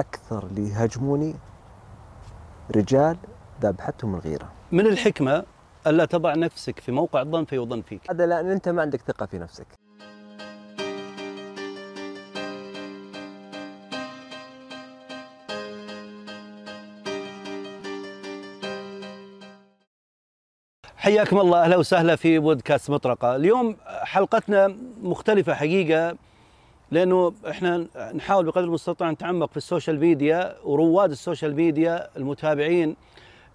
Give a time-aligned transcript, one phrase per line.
[0.00, 1.34] أكثر اللي يهاجموني
[2.76, 3.16] رجال
[3.62, 4.52] ذابحتهم الغيرة.
[4.72, 5.44] من الحكمة
[5.86, 8.10] الا تضع نفسك في موقع الظن فيظن فيك.
[8.10, 9.66] هذا لأن أنت ما عندك ثقة في نفسك.
[20.96, 26.16] حياكم الله أهلا وسهلا في بودكاست مطرقة، اليوم حلقتنا مختلفة حقيقة.
[26.90, 32.96] لأنه إحنا نحاول بقدر المستطاع نتعمق في ال social media ورواد ال social media المتابعين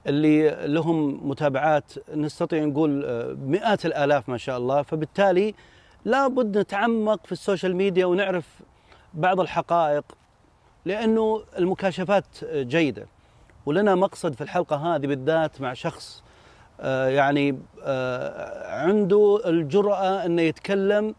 [0.08, 3.06] اللي لهم متابعات نستطيع نقول
[3.48, 5.54] مئات الآلاف ما شاء الله، فبالتالي
[6.06, 8.46] لابد نتعمق في ال social media ونعرف
[9.14, 10.04] بعض الحقائق
[10.86, 13.06] لأنه المكاشفات جيدة.
[13.66, 16.24] ولنا مقصد في الحلقة هذه بالذات مع شخص
[16.82, 21.16] آه، يعني آه، عنده الجرأة أنه يتكلم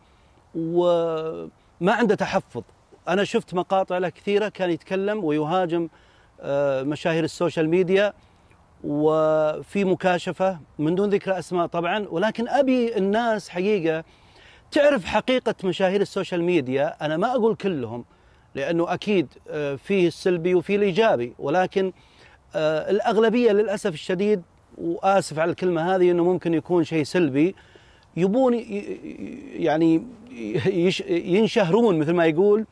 [1.81, 2.63] وما عنده تحفظ.
[3.09, 5.89] أنا شفت مقاطع له كثيرة كان يتكلم ويهاجم
[6.41, 8.13] آه، مشاهير ال social media
[8.85, 12.07] وفي مكاشفة من دون ذكر أسماء طبعا.
[12.11, 14.05] ولكن أبي الناس حقيقة
[14.71, 17.05] تعرف حقيقة مشاهير ال social media.
[17.07, 18.05] أنا ما أقول كلهم
[18.55, 19.29] لأنه أكيد
[19.77, 21.35] فيه السلبي وفيه الإيجابي.
[21.39, 21.93] ولكن
[22.55, 24.43] الأغلبية للأسف الشديد
[24.79, 27.55] وآسف على الكلمة هذه إنه ممكن يكون شيء سلبي.
[28.17, 28.55] يبون
[29.53, 30.03] يعني
[31.09, 32.67] ينشهرون مثل ما يقول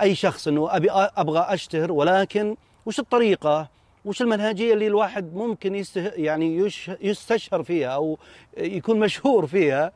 [0.00, 2.56] أي شخص إنه أبي أبغى أشتهر ولكن
[2.86, 3.68] وش الطريقة؟
[4.04, 6.70] وش المنهجية اللي الواحد ممكن يسته يعني
[7.00, 8.18] يستشهر فيها أو
[8.56, 9.92] يكون مشهور فيها؟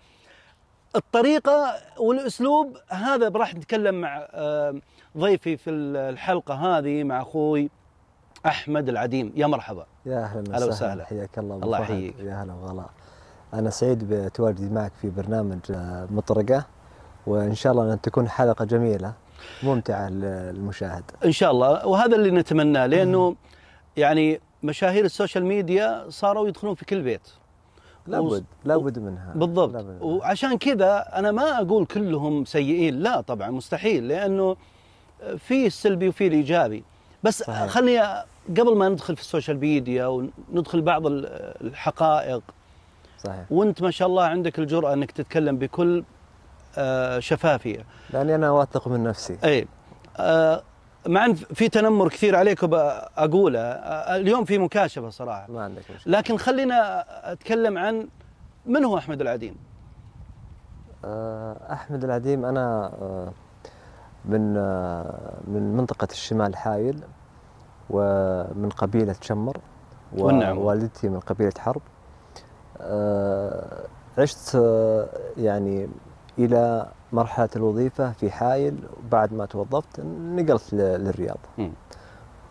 [0.96, 4.28] الطريقة والأسلوب هذا راح نتكلم مع
[5.18, 7.70] ضيفي في الحلقة هذه مع أخوي
[8.46, 9.33] أحمد العديم.
[9.36, 9.86] يا مرحبا.
[10.06, 11.05] يا أهلا وسهلا.
[11.05, 12.14] حياك الله الله يحييك.
[12.18, 12.84] يا هلا وغلا.
[13.58, 16.66] أنا سعيد بتواجدي معك في برنامج آه، مطرقة
[17.26, 19.12] وإن شاء الله أن تكون حلقة جميلة
[19.62, 21.04] ممتعة للمشاهد.
[21.24, 21.86] إن شاء الله.
[21.86, 23.36] وهذا اللي نتمناه لأنه
[23.96, 27.28] يعني مشاهير ال social media صاروا يدخلون في كل بيت.
[28.06, 29.33] لابد لابد منها.
[29.34, 29.72] بالضبط.
[29.72, 34.56] لابد وعشان كذا أنا ما أقول كلهم سيئين لا طبعا مستحيل لأنه
[35.39, 36.84] في السلبي وفي الإيجابي.
[37.22, 37.66] بس صحيح.
[37.66, 38.00] خلني
[38.48, 42.42] قبل ما ندخل في ال social media وندخل بعض الحقائق
[43.27, 43.45] صحيح.
[43.51, 46.05] وانت ما شاء الله عندك الجرأة انك تتكلم بكل
[46.79, 47.85] آه، شفافية.
[48.13, 49.39] لأني أنا واثق من نفسي.
[49.45, 49.69] اي
[50.17, 50.63] آه،
[51.07, 55.47] مع إن في تنمر كثير عليك اقوله آه، اليوم في مكاشفة صراحة.
[55.48, 56.19] ما عندك مشكلة.
[56.19, 58.09] لكن خلينا أتكلم عن
[58.67, 59.57] من هو أحمد العديم؟
[61.73, 62.93] أحمد العديم أنا
[64.25, 64.55] من
[65.47, 67.01] من منطقة الشمال حايل
[67.91, 69.57] ومن قبيلة شمر
[70.13, 70.58] والنعم.
[70.58, 71.83] ووالدتي من قبيلة حرب.
[74.19, 75.89] عشت آه، يعني
[76.39, 78.79] إلى مرحلة الوظيفة في حايل
[79.11, 81.39] بعد ما توظفت نقلت للرياض.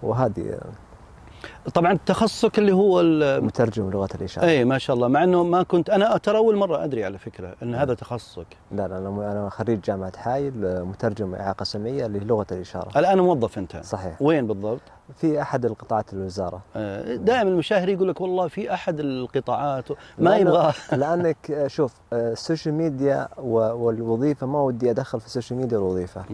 [0.03, 0.59] وهذه
[1.73, 3.03] طبعا تخصصك اللي هو
[3.41, 4.45] مترجم لغه الإشارة.
[4.45, 5.07] اي ما شاء الله.
[5.07, 8.47] مع إنه ما كنت أنا ترى أول مرة أدري على فكرة إن هذا تخصصك.
[8.71, 12.99] لا لا أنا أنا خريج جامعة حايل مترجم إعاقة سمعية للغة الإشارة.
[12.99, 13.77] الآن موظف أنت.
[13.83, 14.21] صحيح.
[14.21, 14.81] وين بالضبط؟
[15.17, 16.61] في أحد القطاعات الوزارة.
[16.75, 19.85] آه، دائما المشاهير يقول لك والله في أحد القطاعات
[20.17, 20.73] ما يبغى.
[21.01, 26.25] لأنك شوف آه، ال social media والوظيفة ما ودي أدخل في ال social media والوظيفه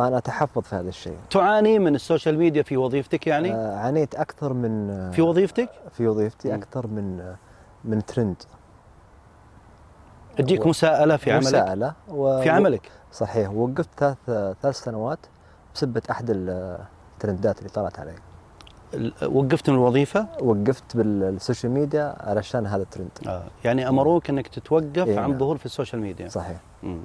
[0.00, 1.16] فأنا أتحفظ في هذا الشيء.
[1.30, 5.68] تعاني من ال social media في وظيفتك يعني؟ آه عانيت أكثر من آه في وظيفتك؟
[5.92, 7.36] في وظيفتي أكثر من آه
[7.84, 8.36] من ترند
[10.36, 11.46] تجيك مساءلة في عملك.
[11.46, 11.94] مساءلة.
[12.08, 12.42] و...
[12.42, 12.90] في عملك.
[13.12, 14.16] صحيح وقفت ثلاث
[14.62, 15.18] ثلاث سنوات
[15.74, 18.14] بسبة أحد الترندات اللي طلعت علي.
[19.26, 23.10] وقفت من الوظيفة؟ وقفت بال social media علشان هذا الترند.
[23.26, 23.42] آه.
[23.64, 26.28] يعني أمروك إنك تتوقف إيه عن ظهور في ال social media.
[26.28, 26.56] صحيح.
[26.82, 27.00] مم.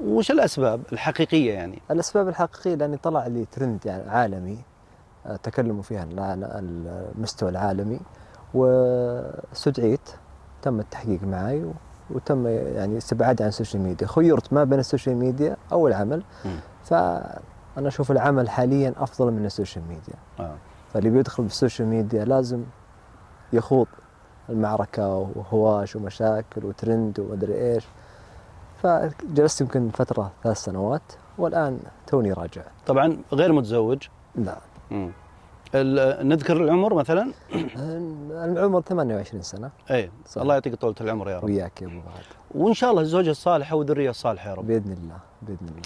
[0.00, 4.58] وش الأسباب الحقيقية يعني؟ الأسباب الحقيقية لاني طلع لي ترند يعني عالمي
[5.26, 8.00] آه، تكلموا فيها المستوى العالمي
[8.54, 10.10] واستدعيت
[10.62, 11.64] تم التحقيق معي
[12.10, 16.22] وتم يعني استبعادي عن ال social media خيرت ما بين ال social media أو العمل
[16.84, 17.40] فأنا
[17.88, 20.56] أشوف العمل حاليا أفضل من ال social media آه.
[20.92, 22.62] فاللي بيدخل بال social media لازم
[23.52, 23.86] يخوض
[24.48, 27.84] المعركة وهواش ومشاكل وترند ومدري إيش
[28.82, 31.02] فجلست يمكن فترة ثلاث سنوات
[31.38, 32.62] والآن توني راجع.
[32.86, 34.02] طبعا غير متزوج؟
[34.34, 34.58] لا.
[34.90, 35.12] مم.
[36.22, 37.32] نذكر العمر مثلا؟
[38.44, 39.70] العمر 28 سنة.
[39.90, 40.10] اي.
[40.36, 41.44] الله يعطيك طولة العمر يا رب.
[41.44, 42.24] وياك يا أبو فهد.
[42.54, 44.66] وإن شاء الله الزوجة الصالحة والذرية الصالحة يا رب.
[44.66, 45.82] بإذن الله بإذن الله.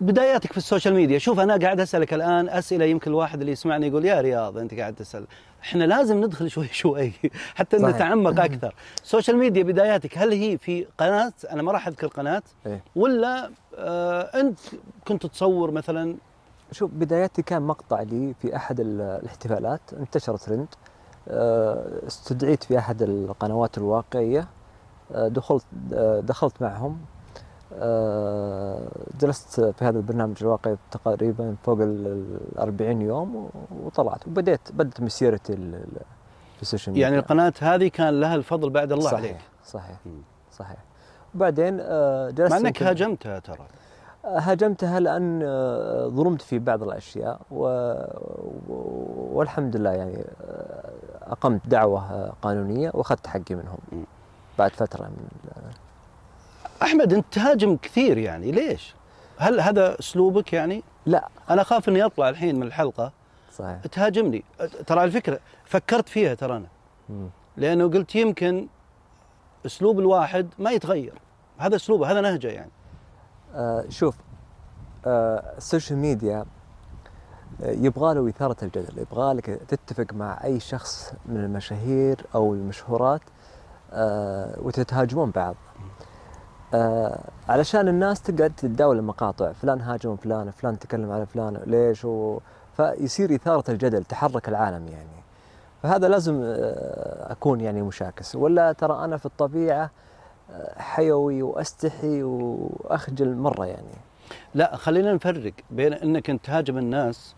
[0.00, 1.18] بداياتك في ال social media.
[1.18, 4.94] شوف أنا قاعد أسألك الآن أسئلة يمكن الواحد اللي يسمعني يقول يا رياض أنت قاعد
[4.94, 5.26] تسأل.
[5.66, 7.12] إحنا لازم ندخل شوي شوي
[7.54, 8.74] حتى نتعمق أكثر.
[9.02, 12.42] ال social media بداياتك هل هي في قناة؟ أنا ما راح أذكر قناة.
[12.66, 14.58] إيه؟ ولا آه أنت
[15.08, 16.16] كنت تصور مثلا؟
[16.72, 20.66] شوف بداياتي كان مقطع لي في أحد ال- الاحتفالات انتشر ترند
[21.28, 24.48] آه، استدعيت في أحد القنوات الواقعية.
[25.14, 26.98] آه، دخلت آه، دخلت معهم.
[29.20, 33.50] جلست في هذا البرنامج الواقعي تقريبا فوق ال 40 يوم
[33.84, 34.26] وطلعت.
[34.26, 35.56] وبديت بدت مسيرتي
[36.56, 37.08] في ال social media.
[37.08, 39.36] يعني القناة هذه كان لها الفضل بعد الله صحيح عليك.
[39.64, 39.96] صحيح.
[40.52, 40.78] صحيح.
[41.34, 43.66] وبعدين آه، جلست مع انك هاجمتها ترى.
[44.26, 47.92] هاجمتها لأن آه، ظلمت في بعض الأشياء و...
[49.36, 53.78] والحمد لله يعني آه، أقمت دعوة آه، قانونية وأخذت حقي منهم.
[54.58, 55.28] بعد فترة من
[56.82, 58.94] أحمد أنت تهاجم كثير يعني ليش؟
[59.38, 61.28] هل هذا أسلوبك يعني؟ لا.
[61.50, 63.12] أنا أخاف إني أطلع الحين من الحلقة.
[63.52, 63.80] صحيح.
[63.80, 64.44] تهاجمني.
[64.86, 66.66] ترى الفكرة فكرت فيها ترى أنا.
[67.56, 68.66] لأنه قلت يمكن
[69.66, 71.12] أسلوب الواحد ما يتغير.
[71.58, 72.70] هذا اسلوبه هذا نهجة يعني.
[73.54, 74.16] آه شوف
[75.06, 76.44] آه ال social media
[77.62, 83.20] آه، يبغى له إثارة الجدل يبغى لك تتفق مع أي شخص من المشاهير أو المشهورات
[83.92, 85.54] آه وتتهاجمون بعض.
[86.74, 89.52] آه علشان الناس تقعد تتداول المقاطع.
[89.52, 92.38] فلان هاجم فلان فلان تكلم على فلان ليش؟ و...
[92.76, 95.22] فيصير إثارة الجدل تحرك العالم يعني.
[95.82, 98.36] فهذا لازم آه أكون يعني مشاكس.
[98.36, 99.90] ولا ترى أنا في الطبيعة
[100.50, 103.94] آه، حيوي وأستحي وأخجل مرة يعني.
[104.54, 107.34] لا خلينا نفرق بين إنك أنت تهاجم الناس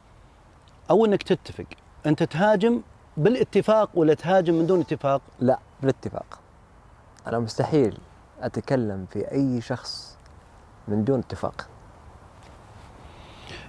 [0.91, 1.67] أو إنك تتفق.
[2.07, 2.81] أنت تهاجم
[3.17, 6.39] بالاتفاق ولا تهاجم من دون اتفاق؟ لا بالاتفاق.
[7.27, 7.99] أنا مستحيل.
[8.43, 10.17] أتكلم في أي شخص
[10.89, 11.67] من دون اتفاق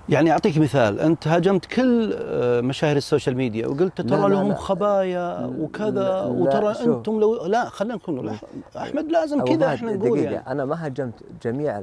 [0.10, 4.56] يعني أعطيك مثال أنت هاجمت كل آه، مشاهير ال social media وقلت ترى لهم.
[4.56, 6.72] خبايا وكذا وترى.
[6.86, 8.38] أنتم لو لا خلينا نكون
[8.78, 11.14] أحمد لازم كذا إحنا نقول دقيقة يعني أنا ما هاجمت
[11.44, 11.82] جميع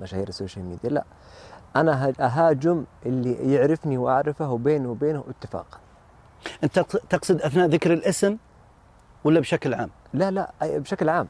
[0.00, 1.04] مشاهير ال social media لا
[1.76, 5.80] أنا أهاجم اللي يعرفني وأعرفه وبيني وبينه اتفاق
[6.64, 6.78] أنت
[7.10, 8.36] تقصد أثناء ذكر الاسم
[9.24, 11.28] ولا بشكل عام؟ لا لا أي- بشكل عام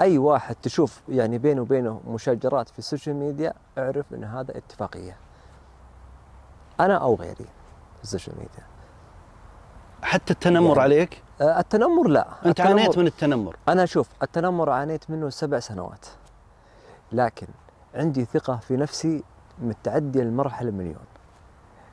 [0.00, 5.16] أي واحد تشوف يعني بينه وبينه مشاجرات في ال social media اعرف إن هذا اتفاقية.
[6.80, 7.34] أنا أو غيري
[7.96, 8.62] في ال social media.
[10.02, 12.28] حتى التنمر يعني عليك؟ آه، التنمر لا.
[12.46, 13.56] أنت التنمر- عانيت من التنمر.
[13.68, 16.06] أنا شوف التنمر عانيت منه سبع سنوات.
[17.12, 17.46] لكن
[17.94, 19.22] عندي ثقة في نفسي
[19.58, 21.04] متعدية المرحله مليون.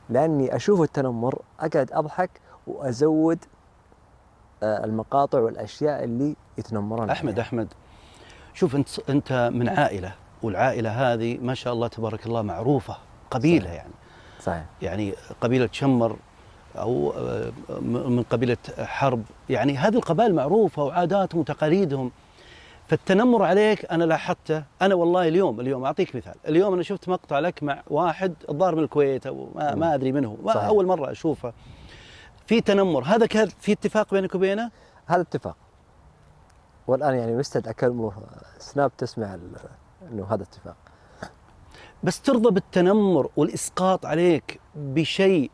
[0.10, 2.30] لأني أشوف التنمر أقعد أضحك
[2.68, 3.40] وأزود
[4.64, 7.44] آه، المقاطع والأشياء اللي يتنمرون أحمد عليها.
[7.44, 7.68] أحمد.
[8.56, 10.14] شوف انت انت من عائلة
[10.44, 12.98] والعائلة هذه ما شاء الله تبارك الله معروفة
[13.32, 13.76] قبيلة صحيح.
[13.76, 13.94] يعني.
[14.40, 14.64] صحيح.
[14.82, 16.18] يعني قبيلة شمر
[16.78, 19.24] أو آه، من قبيلة حرب.
[19.50, 22.12] يعني هذه القبائل معروفة وعاداتهم وتقاليدهم.
[22.88, 24.64] فالتنمر عليك أنا لاحظته.
[24.82, 26.36] أنا والله اليوم اليوم أعطيك مثال.
[26.48, 30.38] اليوم أنا شفت مقطع لك مع واحد الظاهر من الكويت أو ما, ما أدري منه.
[30.44, 30.54] ما.
[30.54, 31.54] أول مرة أشوفه.
[32.48, 33.04] في تنمر.
[33.04, 34.72] هذا كان في اتفاق بينك وبينه؟
[35.06, 35.56] هذا اتفاق.
[36.88, 38.12] والآن يعني مستعد أكلمه
[38.60, 39.38] سناب تسمع
[40.12, 40.76] إنه هذا اتفاق
[42.04, 45.52] بس ترضى بالتنمر والإسقاط عليك بشيء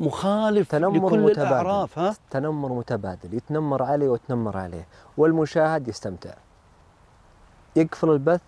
[0.00, 1.42] مخالف تنمر لكل متبادل.
[1.42, 4.86] الأعراف ها تنمر متبادل يتنمر علي واتنمر عليه
[5.16, 6.34] والمشاهد يستمتع
[7.76, 8.40] يقفل البث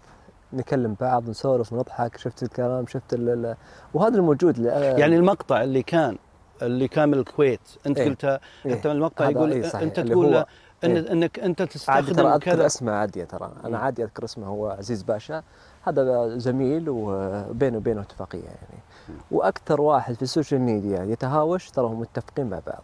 [0.53, 3.57] نكلم بعض نسولف نضحك شفت الكلام شفت ال
[3.95, 6.19] وهذا الموجود يعني المقطع اللي كان
[6.63, 8.09] اللي كان من الكويت أنت إيه.
[8.09, 8.77] قلتها إيه.
[8.77, 9.83] حتى المقطع يقول إيه صحيح.
[9.83, 10.45] أنت تقول
[10.85, 11.13] إن إيه.
[11.13, 12.67] إنك أنت عادي تستخدم ترى أذكر كذا.
[12.67, 13.53] اسمه عادي ترى.
[13.65, 13.85] أنا مم.
[13.85, 15.43] عادي أذكر اسمه هو عزيز باشا.
[15.83, 18.83] هذا زميل وبينه وبينه اتفاقية يعني.
[19.31, 22.83] وأكثر واحد في ال social media يتهاوش ترى هم متفقين مع بعض.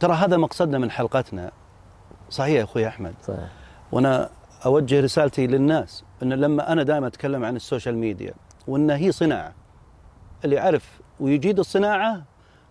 [0.00, 1.50] ترى هذا مقصدنا من حلقتنا.
[2.30, 3.14] صحيح يا أخوي أحمد.
[3.22, 3.48] صحيح.
[3.92, 4.30] وأنا
[4.66, 8.34] أوجه رسالتي للناس إن لما أنا دائما أتكلم عن السوشيال ميديا
[8.68, 9.52] وان هي صناعة.
[10.44, 12.22] اللي يعرف ويجيد الصناعة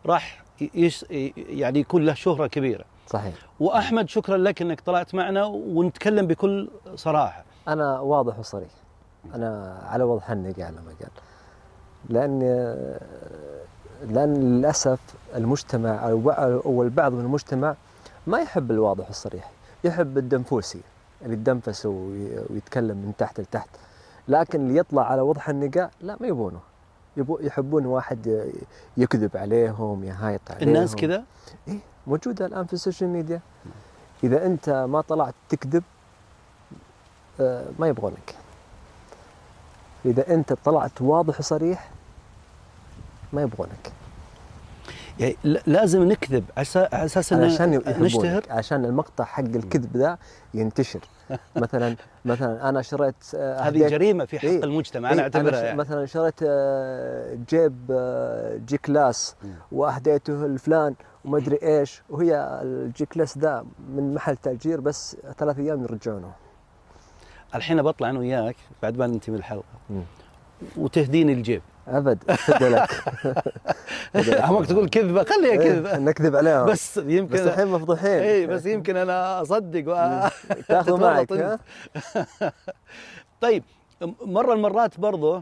[0.06, 1.06] راح يش
[1.36, 2.86] يعني يكون له شهرة كبيرة.
[3.10, 3.34] صحيح.
[3.60, 7.44] وأحمد شكرا لك إنك طلعت معنا ونتكلم بكل صراحة.
[7.68, 8.70] أنا واضح وصريح.
[9.36, 11.10] أنا على وضح النقي على ما قال.
[12.10, 12.40] لأن
[14.08, 15.00] لأن للأسف
[15.36, 17.76] المجتمع أو بع- أو البعض من المجتمع
[18.28, 19.52] ما يحب الواضح والصريح.
[19.84, 20.82] يحب الدنفوسي
[21.22, 23.70] اللي يدنفس وي- ويتكلم من تحت لتحت.
[24.28, 26.60] لكن اللي يطلع على وضح النقا لا ما يبونه.
[27.18, 28.52] يبو يحبون واحد
[28.98, 30.68] يكذب عليهم يهايط عليهم.
[30.68, 31.24] الناس كذا
[31.68, 31.80] إيه.
[32.08, 33.40] موجودة الآن في ال social media.
[34.24, 35.84] إذا أنت ما طلعت تكذب
[37.40, 38.36] آه، ما يبغونك
[40.06, 41.90] إذا أنت طلعت واضح وصريح
[43.34, 43.92] ما يبغونك
[45.20, 45.36] يعني
[45.66, 46.44] لازم نكذب.
[46.58, 50.18] على أساس إن علشان يحبونك نشتهر؟ عشان المقطع حق الكذب ذا
[50.54, 51.00] ينتشر.
[51.56, 51.96] مثلا
[52.26, 54.64] مثلا أنا شريت آه، هذه جريمة في حق إيه.
[54.64, 55.78] المجتمع إيه، أنا أعتبرها يعني.
[55.78, 57.92] مثلا شريت آه، جيب
[58.68, 59.36] G-Class.
[59.72, 62.02] وأهديته لفلان وما أدري إيش.
[62.10, 66.32] وهي ال G-Class ذا من محل تأجير بس ثلاث أيام يرجعونه.
[67.56, 69.64] الحين بطلع أنا وياك بعد ما ننتهي من الحلقة.
[70.78, 71.62] وتهديني الجيب.
[71.88, 72.24] أبد.
[72.62, 72.90] لك.
[74.46, 75.24] همك تقول كذبة.
[75.24, 75.98] خليها إيه، كذبة.
[75.98, 78.10] نكذب عليهم بس يمكن بس الحين مفضوحين.
[78.20, 80.30] اي بس يمكن أنا أصدق و...
[80.68, 81.60] تاخذ تتورط معك
[83.42, 83.64] طيب
[84.22, 85.42] مرة المرات برضو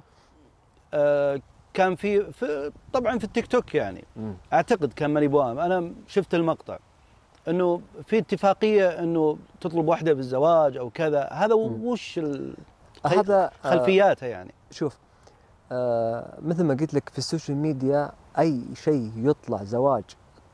[0.94, 1.42] آه،
[1.74, 4.04] كان في, في طبعا في التيك توك يعني.
[4.16, 4.34] مم.
[4.54, 6.78] أعتقد كان ماني بوام أنا شفت المقطع.
[7.48, 11.24] إنه في اتفاقية إنه تطلب واحدة بالزواج أو كذا.
[11.32, 11.86] هذا مم.
[11.86, 12.56] وش ال-
[13.06, 14.52] هذا آه، خلفياتها يعني.
[14.72, 14.98] شوف
[15.72, 20.04] آه مثل ما قلت لك في ال social media أي شيء يطلع زواج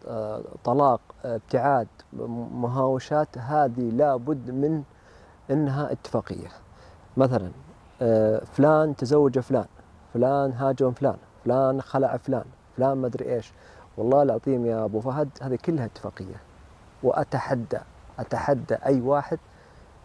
[0.07, 4.83] آه طلاق ابتعاد م- مهاوشات هذه لابد من
[5.51, 6.47] إنها اتفاقية.
[7.17, 7.51] مثلا
[8.01, 9.65] آه فلان تزوج فلان.
[10.13, 12.43] فلان هاجم فلان فلان خلع فلان
[12.77, 13.51] فلان ما أدري إيش.
[13.97, 16.35] والله العظيم يا أبو فهد هذه كلها اتفاقية.
[17.03, 17.79] وأتحدى
[18.19, 19.39] أتحدى أي واحد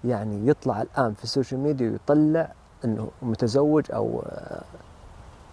[0.04, 2.52] يعني يطلع الآن في ال social media ويطلع
[2.84, 4.62] إنه متزوج أو آه،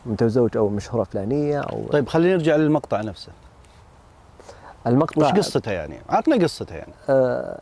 [0.05, 3.31] متزوج أو مشهورة فلانية أو طيب خلينا نرجع للمقطع نفسه.
[4.87, 6.93] المقطع وش قصته يعني؟ عطنا قصته يعني.
[7.09, 7.59] آه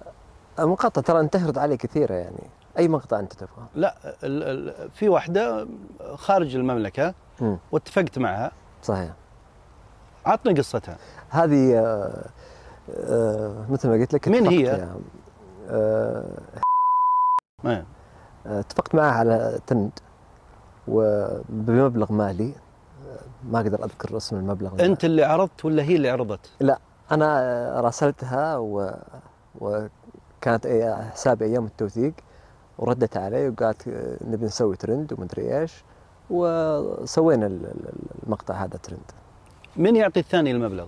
[0.59, 2.43] المقاطع ترى انتشرت عليه كثيرة يعني.
[2.79, 5.67] أي مقطع أنت تبغاه؟ لا ال ال في واحدة
[6.13, 8.51] خارج المملكة مم، واتفقت معها.
[8.83, 9.13] صحيح.
[10.25, 10.97] عطنا قصتها.
[11.29, 12.25] هذه آه
[12.95, 14.87] آه مثل ما قلت لك من اتفقت هي؟
[15.69, 16.25] آه
[17.63, 17.83] ما
[18.47, 19.91] آه، اتفقت معها على تند.
[20.87, 22.53] وبمبلغ مالي
[23.07, 23.19] آه،
[23.51, 24.85] ما أقدر أذكر اسم المبلغ.
[24.85, 26.49] أنت اللي عرضت ولا هي اللي عرضت؟
[27.11, 28.91] أنا آه، راسلتها و...
[29.61, 30.67] وكانت
[31.13, 32.13] حسابي أيام التوثيق.
[32.79, 35.83] وردت علي وقالت آه، نبي نسوي ترند ومدري إيش
[36.29, 37.93] وسوينا ال- ال-
[38.25, 38.99] المقطع هذا ترند.
[39.77, 40.85] من يعطي الثاني المبلغ؟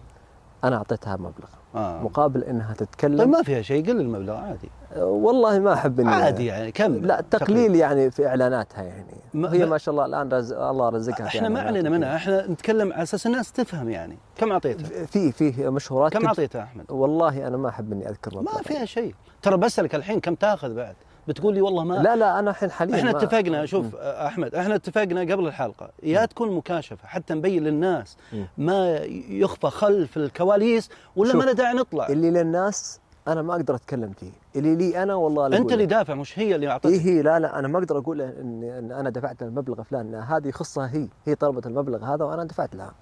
[0.63, 1.47] أنا أعطيتها مبلغ.
[1.75, 2.01] آه.
[2.03, 4.69] مقابل إنها طيب تتكلم ما فيها شيء قل المبلغ عادي.
[4.95, 9.15] آه، والله ما أحب إني عادي يعني كم لا تقليل يعني في إعلاناتها يعني.
[9.33, 10.51] ما- هي ما- ما شاء الله الآن رز...
[10.53, 11.89] الله رزقها إحنا ما إعلانات علينا.
[11.97, 14.17] منها إحنا نتكلم على أساس الناس تفهم يعني.
[14.35, 18.51] كم أعطيتها؟ في في مشهورات كم أعطيتها أحمد؟ والله أنا ما أحب إني أذكر ما
[18.63, 19.15] فيها شيء.
[19.41, 20.95] ترى بسألك الحين كم تأخذ بعد؟
[21.31, 24.75] بتقول لي والله ما لا لا أنا الحين حاليا إحنا اتفقنا شوف آه، أحمد إحنا
[24.75, 28.45] اتفقنا قبل الحلقة يا تكون مكاشفة حتى نبين للناس مم.
[28.57, 28.97] ما
[29.29, 32.07] يخفى خلف الكواليس ولا ما له داعي نطلع.
[32.07, 35.85] اللي للناس أنا ما أقدر أتكلم فيه اللي لي أنا والله أنت اللي.
[35.85, 38.91] دافع مش هي اللي إيه اعطتك هي لا لا أنا ما أقدر أقول إن إن
[38.91, 42.93] أنا دفعت المبلغ فلان لا، هذه يخصها هي هي طلبت المبلغ هذا وأنا دفعت لها.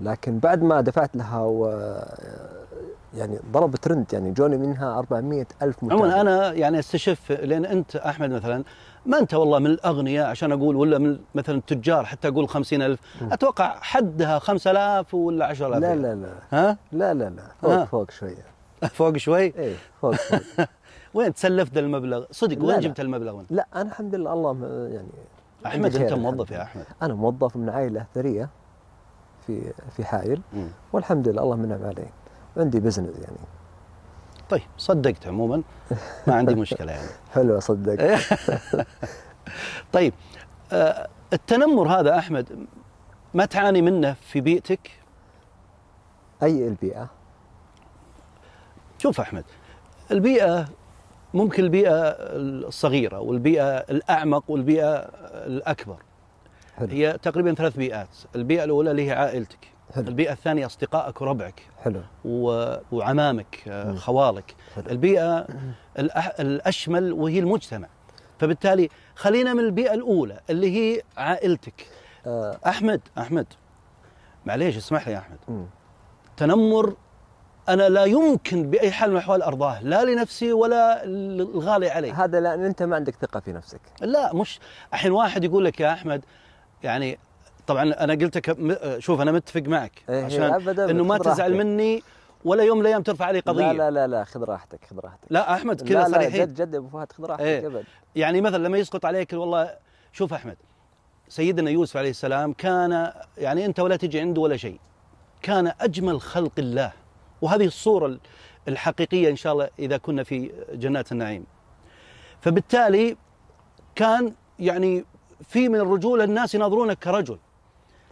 [0.00, 1.66] لكن بعد ما دفعت لها و
[3.16, 7.96] يعني ضرب ترند يعني جوني منها 400 ألف متابع عموما أنا يعني أستشف لأن أنت
[7.96, 8.64] أحمد مثلا
[9.06, 12.28] ما أنت والله من الأغنياء عشان أقول ولا من مثلا التجار حتى
[12.82, 13.32] ألف مم.
[13.32, 17.84] أتوقع حدها 5000 ولا 10000 لا لا لا ها لا لا لا فوق آه.
[17.84, 18.44] فوق شوية
[18.98, 20.66] فوق شوي إيه فوق, فوق.
[21.14, 22.80] وين تسلفت ذا المبلغ صدق وين.
[22.80, 24.56] جبت المبلغ وين لا أنا الحمد لله الله
[25.64, 26.62] يعني أنت خير موظف يا لله.
[26.64, 28.48] أحمد أنا موظف من عائلة ثرية
[29.46, 30.40] في في حائل.
[30.92, 32.06] والحمد لله الله منعم علي
[32.56, 33.36] عندي بزنس يعني.
[34.50, 35.62] طيب صدقت عموما.
[36.26, 37.08] ما عندي مشكلة يعني.
[37.34, 38.18] حلو اصدق
[39.92, 40.14] طيب
[40.72, 42.66] آه التنمر هذا أحمد
[43.34, 44.90] ما تعاني منه في بيئتك؟
[46.42, 47.08] أي البيئة؟
[48.98, 49.44] شوف أحمد
[50.10, 50.68] البيئة
[51.34, 54.96] ممكن البيئة الصغيرة والبيئة الأعمق والبيئة
[55.46, 55.96] الأكبر.
[56.76, 56.88] حلو.
[56.88, 59.75] هي تقريبا ثلاث بيئات البيئة الأولى اللي هي عائلتك.
[59.94, 60.08] حلو.
[60.08, 61.62] البيئة الثانية أصدقائك وربعك.
[61.84, 62.00] حلو.
[62.24, 63.94] و- وعمامك آه،.
[63.94, 64.54] خوالك.
[64.76, 64.84] حلو.
[64.90, 65.46] البيئة
[65.98, 67.88] الأح- الأشمل وهي المجتمع.
[68.38, 71.86] فبالتالي خلينا من البيئة الأولى اللي هي عائلتك.
[72.26, 72.58] آه.
[72.66, 73.46] أحمد أحمد
[74.46, 75.38] معليش اسمح لي يا أحمد.
[75.48, 75.66] مم.
[76.36, 76.94] تنمر
[77.68, 82.64] أنا لا يمكن بأي حال من الأحوال أرضاه لا لنفسي ولا الغالي علي هذا لأن
[82.64, 83.80] أنت ما عندك ثقة في نفسك.
[84.00, 84.60] لا مش
[84.92, 86.24] الحين واحد يقول لك يا أحمد
[86.82, 87.18] يعني
[87.66, 88.56] طبعا أنا قلت لك
[88.98, 91.66] شوف أنا متفق معك إيه، عشان أبداً، إنه ما تزعل راحتك.
[91.66, 92.02] مني
[92.44, 93.72] ولا يوم من الأيام ترفع علي قضية.
[93.72, 95.26] لا لا لا لا خذ راحتك خذ راحتك.
[95.30, 97.66] لا أحمد كذا صريحين جد جد أبو فهد خذ راحتك إيه.
[97.66, 97.84] أبد.
[98.16, 99.74] يعني مثلا لما يسقط عليك والله
[100.12, 100.56] شوف أحمد
[101.28, 104.80] سيدنا يوسف عليه السلام كان يعني أنت ولا تجي عنده ولا شيء
[105.42, 106.92] كان أجمل خلق الله.
[107.42, 108.18] وهذه الصورة
[108.68, 111.44] الحقيقية إن شاء الله إذا كنا في جنات النعيم.
[112.40, 113.16] فبالتالي
[113.94, 115.04] كان يعني
[115.48, 117.38] في من الرجوله الناس يناظرونك كرجل.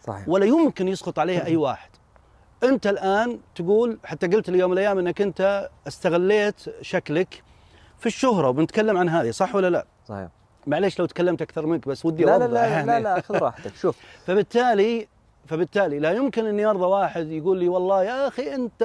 [0.07, 0.29] صحيح.
[0.29, 1.91] ولا يمكن يسقط عليه أي واحد.
[2.65, 7.43] أنت الآن تقول حتى قلت اليوم من الأيام إنك أنت استغليت شكلك
[7.99, 10.29] في الشهرة وبنتكلم عن هذه صح ولا لا؟ صحيح.
[10.67, 12.87] معليش لو تكلمت أكثر منك بس ودي لا لا لا, يعني.
[12.87, 13.97] لا لا خذ راحتك شوف.
[14.27, 15.09] فبالتالي
[15.47, 18.83] فبالتالي لا يمكن اني ارضى واحد يقول لي والله يا أخي أنت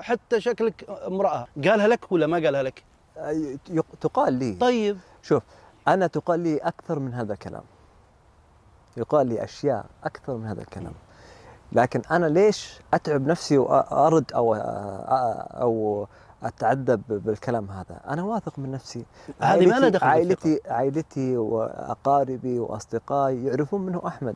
[0.00, 1.46] حتى شكلك امرأة.
[1.64, 2.82] قالها لك ولا ما قالها لك؟
[4.00, 4.52] تقال لي.
[4.60, 4.98] طيب.
[5.22, 5.42] شوف
[5.88, 7.62] أنا تقال لي أكثر من هذا الكلام.
[8.96, 10.92] يقال لي أشياء أكثر من هذا الكلام.
[11.72, 16.06] لكن أنا ليش أتعب نفسي وأرد أو أو
[16.42, 19.04] أتعذب بالكلام هذا؟ أنا واثق من نفسي.
[19.40, 24.34] هذه ما لها دخل عائلتي عائلتي وأقاربي وأصدقائي يعرفون منه أحمد.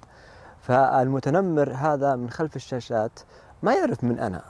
[0.60, 3.20] فالمتنمر هذا من خلف الشاشات
[3.62, 4.42] ما يعرف من أنا.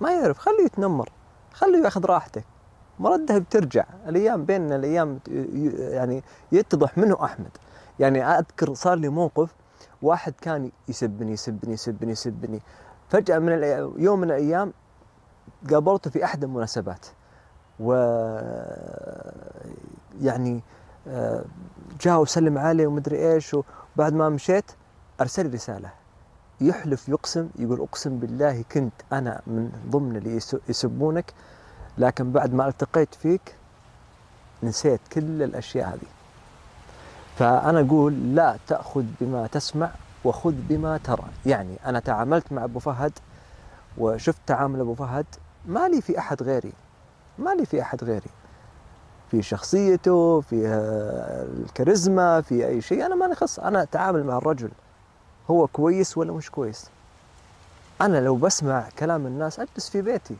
[0.00, 0.38] ما يعرف.
[0.38, 1.08] خليه يتنمر.
[1.52, 2.42] خليه يأخذ راحته.
[2.98, 3.84] مرده بترجع.
[4.08, 5.18] الأيام بيننا الأيام
[5.78, 6.22] يعني
[6.52, 7.50] يتضح منه أحمد.
[8.02, 9.54] يعني أذكر صار لي موقف
[10.02, 12.60] واحد كان يسبني يسبني يسبني يسبني.
[13.08, 13.52] فجأة من
[13.96, 14.72] يوم من الأيام
[15.70, 17.06] قابلته في أحد المناسبات.
[17.80, 17.92] و
[20.20, 20.60] يعني
[22.00, 24.64] جاء وسلم علي ومدري إيش وبعد ما مشيت
[25.20, 25.90] أرسل رسالة.
[26.60, 31.32] يحلف يقسم يقول أقسم بالله كنت أنا من ضمن اللي يس- يسبونك
[31.98, 33.54] لكن بعد ما التقيت فيك
[34.62, 36.21] نسيت كل الأشياء هذه.
[37.42, 39.90] فأنا أقول لا تأخذ بما تسمع
[40.24, 41.24] وخذ بما ترى.
[41.46, 43.12] يعني أنا تعاملت مع أبو فهد
[43.98, 45.26] وشفت تعامل أبو فهد
[45.66, 46.72] ما لي في أحد غيري
[47.38, 48.30] ما لي في أحد غيري.
[49.30, 54.70] في شخصيته في آه، الكاريزما في أي شيء أنا ماني خص أنا أتعامل مع الرجل.
[55.50, 56.90] هو كويس ولا مش كويس؟
[58.00, 60.36] أنا لو بسمع كلام الناس أجلس في بيتي.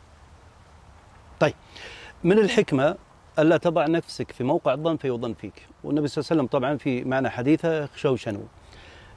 [2.24, 2.96] من الحكمة
[3.38, 5.66] ألا تضع نفسك في موقع الظن فيظن فيك.
[5.84, 8.40] والنبي صلى الله عليه وسلم طبعا في معنى حديثة شوشنو.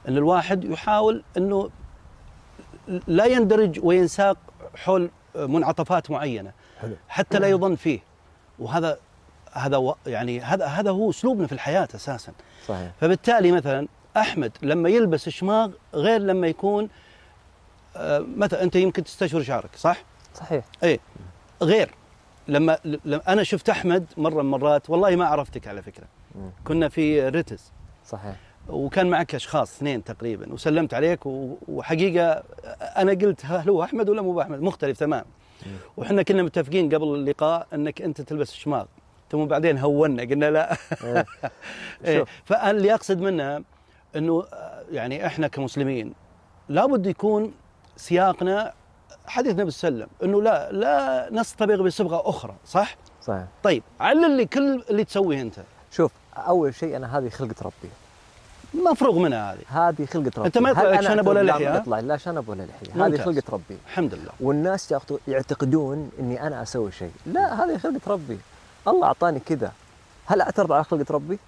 [0.08, 1.70] أن الواحد يحاول أنه
[3.06, 4.38] لا يندرج وينساق
[4.74, 6.96] حول منعطفات معينة حلو.
[7.08, 8.00] حتى لا يظن فيه.
[8.58, 8.98] وهذا
[9.52, 12.32] هذا يعني هذا هذا هو أسلوبنا في الحياة أساسا.
[12.66, 12.92] صحيح.
[13.00, 16.88] فبالتالي مثلا أحمد لما يلبس شماغ غير لما يكون
[17.96, 19.96] آه، مثلا أنت يمكن تستشعر شعرك صح؟
[20.34, 20.64] صحيح.
[21.62, 21.90] غير.
[22.48, 26.06] لما لما أنا شفت أحمد مرة من المرات والله ما عرفتك على فكرة.
[26.64, 27.72] كنا في ريتز
[28.06, 28.36] صحيح.
[28.68, 31.20] وكان معك أشخاص اثنين تقريبا وسلمت عليك
[31.68, 32.42] وحقيقة
[32.80, 35.24] أنا قلت هل هو أحمد ولا مو باحمد مختلف تمام.
[35.96, 38.84] وحنا كنا متفقين قبل اللقاء إنك أنت تلبس شماغ.
[39.30, 40.76] ثم بعدين هونا قلنا لا.
[41.04, 41.24] إيه.
[42.04, 42.18] إيه.
[42.18, 43.62] شوف فأنا اللي أقصد منها
[44.16, 46.14] إنه آه، يعني إحنا كمسلمين
[46.68, 47.54] لابد يكون
[47.96, 48.72] سياقنا
[49.26, 53.44] حديث النبي صلى الله عليه وسلم إنه لا لا نصطبغ بصبغة أخرى صح؟ صحيح.
[53.62, 55.54] طيب علل لي كل اللي تسويه أنت.
[55.90, 57.90] شوف أول شيء أنا هذه خلقة ربي.
[58.74, 59.88] مفروغ منها هذه.
[59.88, 60.46] هذه خلقة ربي.
[60.46, 63.06] أنت ما يطلع لك شنب ولا أعترض؟ لا،؟ يطلع لا شنب ولا لحية.
[63.06, 63.16] هذه.
[63.16, 63.78] خلقة ربي.
[63.86, 64.30] الحمد لله.
[64.40, 67.12] والناس يعت- يعتقدون إني أنا أسوي شيء.
[67.26, 68.38] لا هذه خلقة ربي.
[68.88, 69.72] الله أعطاني كذا.
[70.26, 71.38] هل أعترض على خلقة ربي؟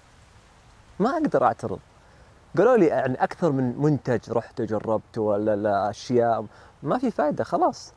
[0.99, 1.79] ما أقدر أعترض.
[2.57, 6.45] قالوا لي يعني أكثر من منتج رحت وجربت ولا لا أشياء.
[6.83, 7.93] ما في فائده خلاص.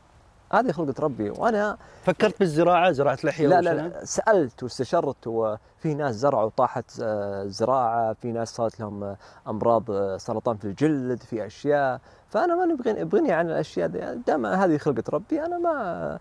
[0.53, 4.05] هذه خلقة ربي وأنا فكرت بالزراعة زراعة لحية لا لا, لا.
[4.05, 9.17] سألت واستشرت وفي ناس زرعوا طاحت آه، زراعة في ناس صارت لهم آه،
[9.47, 11.99] أمراض آه، سرطان في الجلد في أشياء.
[12.29, 14.15] فأنا ماني بغني ابغني عن الأشياء دي.
[14.27, 16.19] دام هذه خلقة ربي أنا ما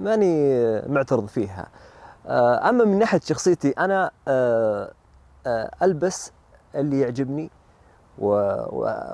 [0.00, 1.68] ماني معترض فيها.
[2.68, 4.10] أما من ناحية شخصيتي أنا
[5.82, 6.32] ألبس
[6.74, 7.50] اللي يعجبني.
[8.18, 8.28] و...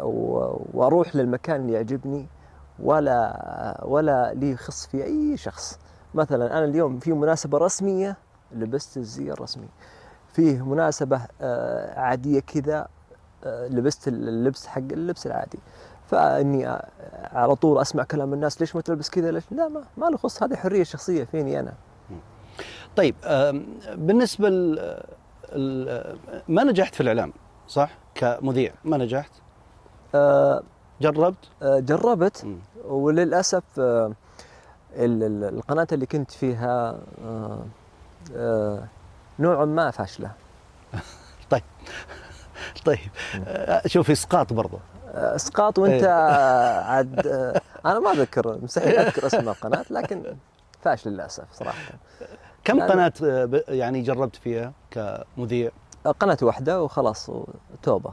[0.03, 0.61] و...
[0.75, 2.27] وأروح للمكان اللي يعجبني
[2.79, 5.79] ولا ولا لي خص في أي شخص.
[6.15, 8.17] مثلا أنا اليوم في مناسبة رسمية
[8.53, 9.69] لبست الزي الرسمي.
[10.33, 12.89] فيه مناسبة آه، عادية كذا
[13.45, 15.59] آه، لبست اللبس حق اللبس العادي.
[16.07, 16.89] فإني آه،
[17.33, 20.43] على طول أسمع كلام الناس ليش ما تلبس كذا؟ ليش؟ لا ما ما له خص.
[20.43, 21.73] هذه حرية شخصية فيني أنا.
[22.97, 23.15] طيب
[23.95, 24.49] بالنسبة
[26.49, 27.33] ما نجحت في الإعلام
[27.69, 29.31] صح؟ كمذيع ما نجحت؟
[30.15, 30.63] آه،
[31.01, 32.59] جربت؟ آه، جربت مم.
[32.85, 34.13] وللأسف آه،
[34.97, 37.65] ال- ال- القناة اللي كنت فيها آه،
[38.37, 38.85] آه،
[39.39, 40.31] نوعا ما فاشلة
[42.85, 42.99] طيب
[43.47, 44.79] آه، شوف إسقاط برضه
[45.15, 46.09] آه، إسقاط وأنت إيه.
[46.91, 50.37] عاد آه، أنا ما أذكر مستحيل أذكر اسم القناة لكن
[50.83, 51.79] فاشل للأسف صراحة
[52.65, 53.13] كم قناة
[53.69, 55.71] يعني جربت فيها كمذيع؟
[56.07, 57.31] آه، قناة واحدة وخلاص
[57.83, 58.13] توبة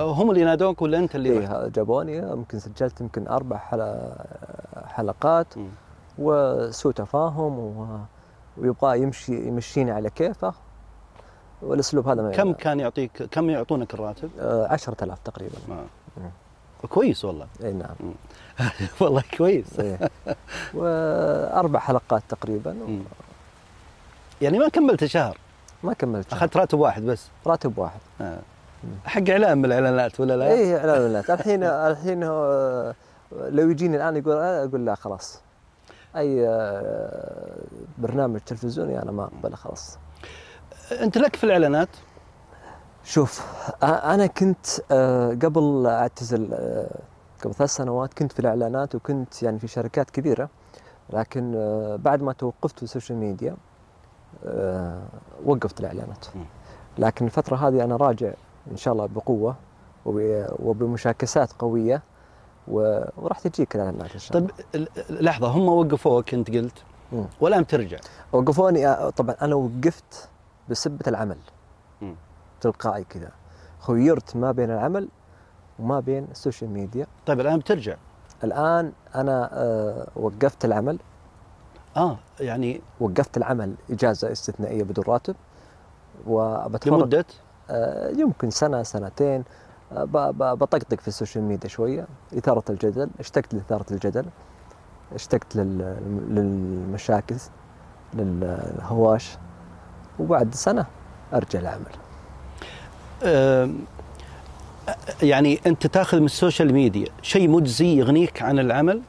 [0.00, 4.12] هم اللي نادوك ولا أنت اللي؟ إيه جابوني يمكن سجلت يمكن أربع حل-
[4.86, 5.68] حلقات مم.
[6.18, 7.98] وسوء تفاهم و...
[8.56, 10.54] ويبغى يمشي يمشيني على كيفه
[11.62, 15.84] والأسلوب هذا ما كم كان يعطيك كم يعطونك الراتب؟ آه، 10000 تقريبا ما.
[16.16, 16.30] مم.
[16.88, 17.96] كويس والله إي نعم
[19.00, 19.98] والله كويس إيه.
[20.74, 23.02] وأربع حلقات تقريبا مم.
[24.42, 25.38] يعني ما كملت شهر
[25.82, 26.38] ما كملت شهر.
[26.38, 28.38] أخذت راتب واحد بس راتب واحد آه.
[29.04, 32.94] حق اعلان من الإعلانات ولا لا؟ اي اعلانات الحين الحين هو-
[33.32, 35.40] لو يجيني الآن يقول أقول لا خلاص
[36.16, 37.56] أي آه،
[37.98, 39.98] برنامج تلفزيوني أنا ما أقبله خلاص
[41.00, 41.88] أنت لك في الإعلانات
[43.04, 43.46] شوف
[43.82, 46.90] آه، أنا كنت آه، قبل أعتزل آه،
[47.44, 50.48] قبل ثلاث سنوات كنت في الإعلانات وكنت يعني في شركات كبيره
[51.10, 53.56] لكن آه، بعد ما توقفت في السوشيال ميديا آه،
[55.44, 56.26] وقفت الإعلانات.
[56.98, 58.32] لكن الفترة هذه أنا راجع
[58.70, 59.56] إن شاء الله بقوة
[60.06, 62.02] وب- وبمشاكسات قوية
[62.68, 64.50] وراح تجيك الإعلانات إن شاء الله.
[64.72, 66.82] طيب لحظة هم وقفوك أنت قلت.
[67.40, 67.98] والآن ترجع
[68.32, 70.28] وقفوني آه، طبعا أنا وقفت
[70.68, 71.36] بسبة العمل.
[72.60, 73.30] تلقائي كذا.
[73.80, 75.08] خيرت ما بين العمل
[75.78, 77.06] وما بين السوشيال ميديا.
[77.26, 77.96] طيب الآن بترجع؟
[78.44, 80.98] الآن أنا آه، وقفت العمل.
[81.96, 85.34] آه يعني وقفت العمل إجازة استثنائية بدون راتب
[86.26, 87.24] وبتفرغ لمدة؟
[87.70, 89.44] آه، يمكن سنة سنتين.
[89.92, 90.04] آه،
[90.54, 92.06] بطقطق في ال social media شوية
[92.38, 94.24] إثارة الجدل اشتقت لإثارة الجدل
[95.14, 95.96] اشتقت لل-
[96.30, 97.36] للمشاكل
[98.14, 99.36] للهواش
[100.18, 100.86] وبعد سنة
[101.34, 101.92] أرجع العمل.
[105.22, 109.02] يعني أنت تأخذ من ال social media شيء مجزي يغنيك عن العمل؟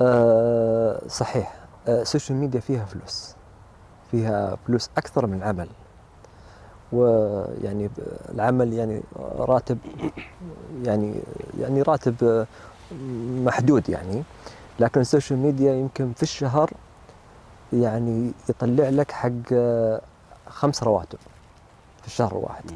[0.00, 1.54] آه، صحيح.
[1.88, 3.34] ال social media فيها فلوس.
[4.10, 5.68] فيها فلوس أكثر من العمل
[6.92, 7.90] ويعني
[8.34, 9.02] العمل يعني
[9.38, 9.78] راتب
[10.84, 11.14] يعني
[11.60, 12.46] يعني راتب آه،
[13.44, 14.22] محدود يعني.
[14.80, 16.70] لكن السوشيال ميديا يمكن في الشهر
[17.72, 20.00] يعني يطلع لك حق آه،
[20.48, 21.18] خمس رواتب
[22.02, 22.70] في الشهر الواحد.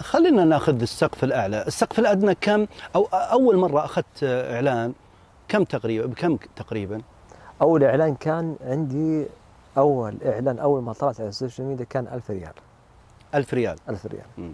[0.00, 1.64] خلينا ناخذ السقف الأعلى.
[1.66, 4.92] السقف الأدنى كم؟ أو أول مرة أخذت إعلان
[5.48, 7.02] كم تقريبا بكم تقريبا؟
[7.62, 9.26] أول إعلان كان عندي
[9.78, 12.52] أول إعلان أول ما طلعت على ال social media كان 1000 ريال.
[13.34, 13.76] ألف ريال.
[13.88, 14.24] 1000 ريال.
[14.38, 14.52] مم.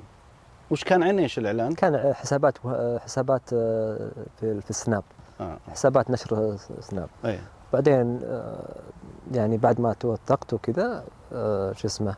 [0.71, 2.59] وش كان عن إيش الإعلان؟ كان حسابات
[3.05, 5.05] حسابات آه، في في ال Snap.
[5.41, 5.59] آه.
[5.71, 7.09] حسابات نشر Snap.
[7.25, 7.39] أي.
[7.73, 8.81] بعدين آه،
[9.33, 12.15] يعني بعد ما توثقت وكذا آه، شو اسمه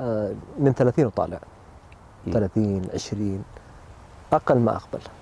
[0.00, 1.40] آه، من 30 وطالع.
[2.26, 2.32] مم.
[2.32, 3.44] 30 20
[4.32, 5.00] أقل ما أقبل.
[5.00, 5.19] آه،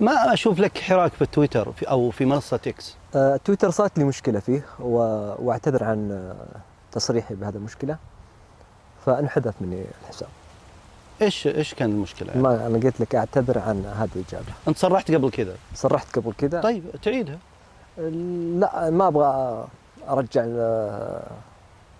[0.00, 4.04] ما أشوف لك حراك في تويتر في أو في منصة إكس آه، تويتر صارت لي
[4.04, 6.60] مشكلة فيه وأعتذر عن آه،
[6.92, 7.96] تصريحي بهذه المشكلة.
[9.06, 10.28] فانحذف مني الحساب.
[11.22, 14.52] إيش إيش كان المشكلة؟ يعني؟ ما أنا قلت لك أعتذر عن هذه الإجابة.
[14.68, 17.38] أنت صرحت قبل كذا؟ صرحت قبل كذا؟ طيب تعيدها.
[17.98, 19.66] لا ما أبغى
[20.08, 20.44] أرجع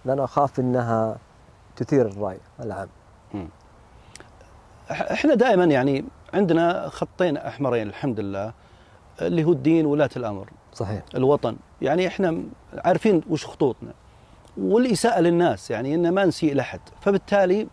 [0.04, 1.16] لأن أخاف إنها
[1.76, 2.88] تثير الرأي العام.
[4.90, 8.52] إحنا دائما يعني عندنا خطين أحمرين الحمد لله
[9.22, 10.48] اللي هو الدين ولاة الأمر.
[10.74, 11.02] صحيح.
[11.14, 11.56] الوطن.
[11.82, 12.42] يعني إحنا
[12.84, 13.92] عارفين وش خطوطنا.
[14.56, 16.80] والإساءة للناس يعني إن ما نسيء لأحد.
[17.00, 17.66] فبالتالي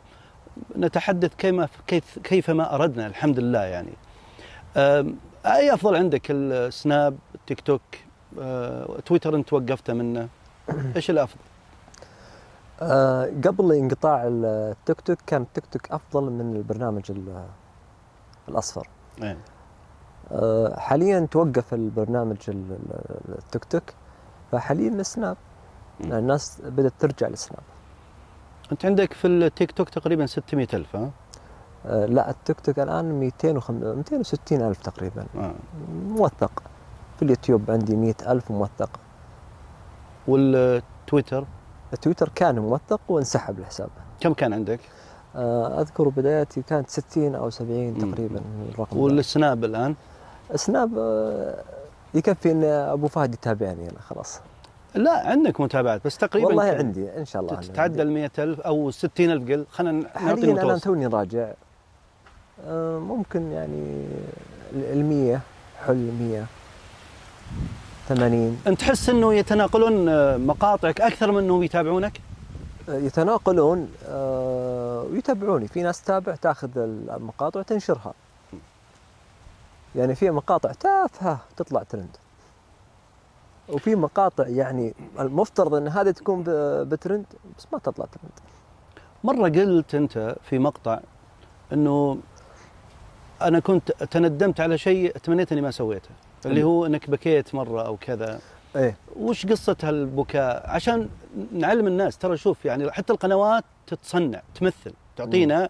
[0.77, 3.93] نتحدث كيما كيف كيفما أردنا الحمد لله يعني.
[5.45, 7.81] أي أفضل عندك؟ السناب التيك توك
[8.39, 10.27] أه، تويتر أنت وقفت منه.
[10.95, 11.39] إيش الأفضل؟
[12.81, 17.45] آه قبل انقطاع التيك توك كان التيك توك أفضل من البرنامج ال-
[18.49, 18.87] الأصفر.
[19.23, 19.37] إيه.
[20.31, 23.83] آه حاليا توقف البرنامج ال- ال- التيك توك
[24.51, 25.37] فحاليا ال Snap.
[25.99, 27.63] لأن الناس بدأت ترجع لل Snap
[28.71, 31.09] أنت عندك في التيك توك تقريبا 600 ألف ها؟
[31.85, 35.25] آه لا التيك توك الآن 205 260 ألف تقريبا.
[35.35, 35.53] آه.
[36.07, 36.63] موثق.
[37.17, 38.89] في اليوتيوب عندي 100 ألف موثق.
[40.27, 41.45] والتويتر؟
[42.01, 43.89] تويتر كان موثق وانسحب الحساب.
[44.19, 44.79] كم كان عندك؟
[45.81, 48.11] أذكر بدايتي كانت 60 أو 70 مم.
[48.11, 48.41] تقريبا
[48.73, 48.97] الرقم.
[48.97, 49.95] والسناب الآن
[50.55, 51.55] سناب آه،
[52.13, 54.39] يكفي إن أبو فهد يتابعني أنا خلاص
[54.95, 58.21] لا عندك متابعات بس تقريبا والله؟ عندي إن شاء الله تتعدى ال عندي.
[58.21, 61.51] 100000 أو 60000 قل خلينا نعطي حاليا أنا متوسط توني راجع
[62.67, 64.05] آه، ممكن يعني
[64.75, 65.39] ال 100
[65.87, 66.45] حل 100
[68.07, 72.21] 80 أنت تحس إنه يتناقلون آه، مقاطعك أكثر من إنهم يتابعونك؟
[72.87, 75.67] يتناقلون آه، ويتابعوني.
[75.67, 78.13] في ناس تتابع تاخذ المقاطع وتنشرها.
[79.95, 82.17] يعني في مقاطع تافهة تطلع ترند.
[83.69, 86.43] وفي مقاطع يعني المفترض إن هذه تكون
[86.83, 87.25] بترند
[87.57, 88.31] بس ما تطلع ترند.
[89.23, 90.99] مرة قلت أنت في مقطع
[91.73, 92.17] إنه
[93.41, 96.09] أنا كنت تندمت على شيء تمنيت اني ما سويته
[96.45, 98.39] اللي هو إنك بكيت مرة أو كذا.
[98.77, 98.97] إيه.
[99.15, 101.09] وش قصة هالبكاء؟ عشان
[101.51, 105.69] نعلم الناس ترى شوف يعني حتى القنوات تتصنع تمثل تعطينا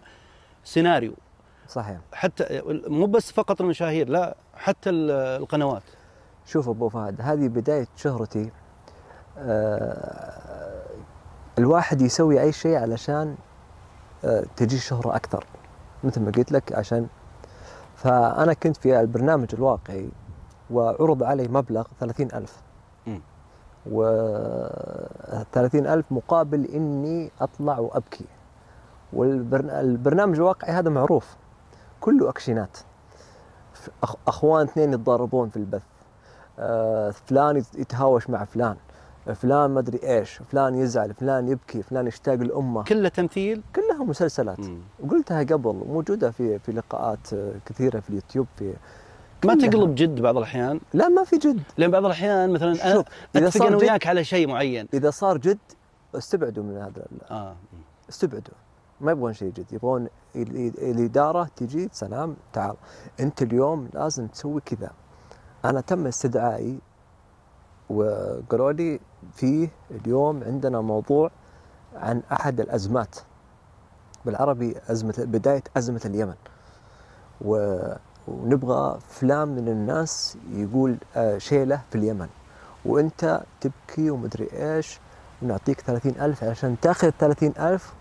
[0.64, 1.12] سيناريو.
[1.68, 1.98] صحيح.
[2.12, 5.82] حتى مو بس فقط المشاهير لا حتى ال- القنوات.
[6.46, 8.50] شوف أبو فهد هذه بداية شهرتي.
[9.38, 10.82] آه
[11.58, 13.36] الواحد يسوي أي شيء علشان
[14.24, 15.44] آه تجي شهره أكثر.
[16.04, 17.06] مثل ما قلت لك عشان.
[17.96, 20.08] فأنا كنت في البرنامج الواقعي
[20.70, 22.56] وعرض علي مبلغ ثلاثين ألف.
[23.86, 28.24] و30 ألف مقابل إني أطلع وأبكي.
[29.12, 31.36] والبرنامج الواقعي هذا معروف.
[32.00, 32.78] كله أكشنات.
[34.28, 35.82] أخوان اثنين يتضاربون في البث.
[36.58, 38.76] آه، فلان يتهاوش مع فلان.
[39.34, 40.42] فلان ما أدري إيش.
[40.50, 41.14] فلان يزعل.
[41.14, 41.82] فلان يبكي.
[41.82, 42.84] فلان يشتاق لأمه.
[42.84, 44.60] كلها تمثيل؟ كلها مسلسلات.
[44.60, 44.80] مم.
[45.00, 45.84] وقلتها قبل.
[45.88, 48.74] موجودة في في لقاءات آه، كثيرة في اليوتيوب في
[49.44, 49.54] ما.
[49.54, 50.80] تقلب جد بعض الأحيان.
[50.94, 51.62] لا ما في جد.
[51.78, 53.04] لأن بعض الأحيان مثلا أنا
[53.36, 54.88] أتفق أنا وياك على شيء معين.
[54.94, 55.58] إذا صار جد
[56.14, 57.56] استبعدوا من هذا آه.
[58.08, 58.54] استبعدوا.
[59.00, 59.72] ما يبغون شيء جد.
[59.72, 60.02] يبغون
[60.36, 62.74] ال- ال- الإدارة تجي سلام تعال.
[63.20, 64.90] أنت اليوم لازم تسوي كذا.
[65.64, 66.78] أنا تم استدعائي
[67.90, 69.00] وقالوا لي
[69.32, 71.30] فيه اليوم عندنا موضوع
[71.96, 73.16] عن أحد الأزمات.
[74.24, 76.34] بالعربي ازمه بداية أزمة اليمن.
[77.40, 77.78] و
[78.28, 82.28] ونبغى فلان من الناس يقول آه، شيلة في اليمن
[82.84, 84.98] وأنت تبكي ومدري إيش
[85.42, 87.94] ونعطيك ثلاثين ألف عشان تأخذ ثلاثين ألف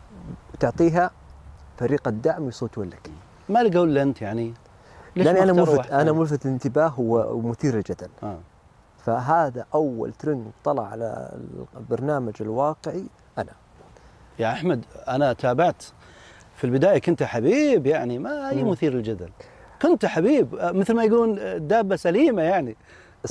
[0.53, 1.11] وتعطيها
[1.77, 3.11] فريق الدعم يصوتون لك
[3.49, 4.53] ما لقوا إلا أنت يعني
[5.15, 8.39] لاني أنا ملفت أنا؟ ملفت للانتباه ومثير للجدل آه.
[8.97, 11.37] فهذا أول ترند طلع على
[11.77, 13.03] البرنامج الواقعي
[13.37, 13.51] أنا
[14.39, 15.83] يا أحمد أنا تابعت
[16.55, 18.63] في البداية كنت حبيب يعني ما أي.
[18.63, 19.29] مثير للجدل
[19.81, 22.77] كنت حبيب آه، مثل ما يقولون آه، دابة سليمة يعني.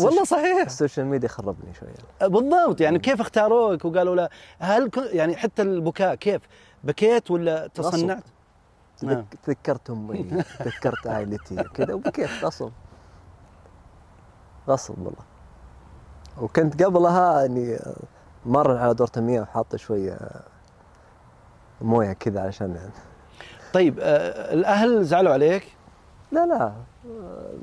[0.00, 0.64] والله صحيح.
[0.66, 2.28] ال social media خربني شوية.
[2.28, 4.30] بالضبط يعني كيف اختاروك؟ وقالوا لا.
[4.58, 6.42] هل يعني حتى البكاء كيف؟
[6.84, 8.22] بكيت ولا تصنعت؟
[9.02, 9.14] نعم.
[9.14, 10.22] تذك- تذكرت أمي
[10.64, 12.70] تذكرت عائلتي كذا وبكيت غصب.
[14.68, 15.22] غصب والله.
[16.40, 17.78] وكنت قبلها إني
[18.46, 20.18] مر على دورة المياه وحاط شوية
[21.80, 22.78] موية كذا عشان
[23.72, 25.76] طيب آه، الأهل زعلوا عليك؟
[26.32, 26.72] لا لا.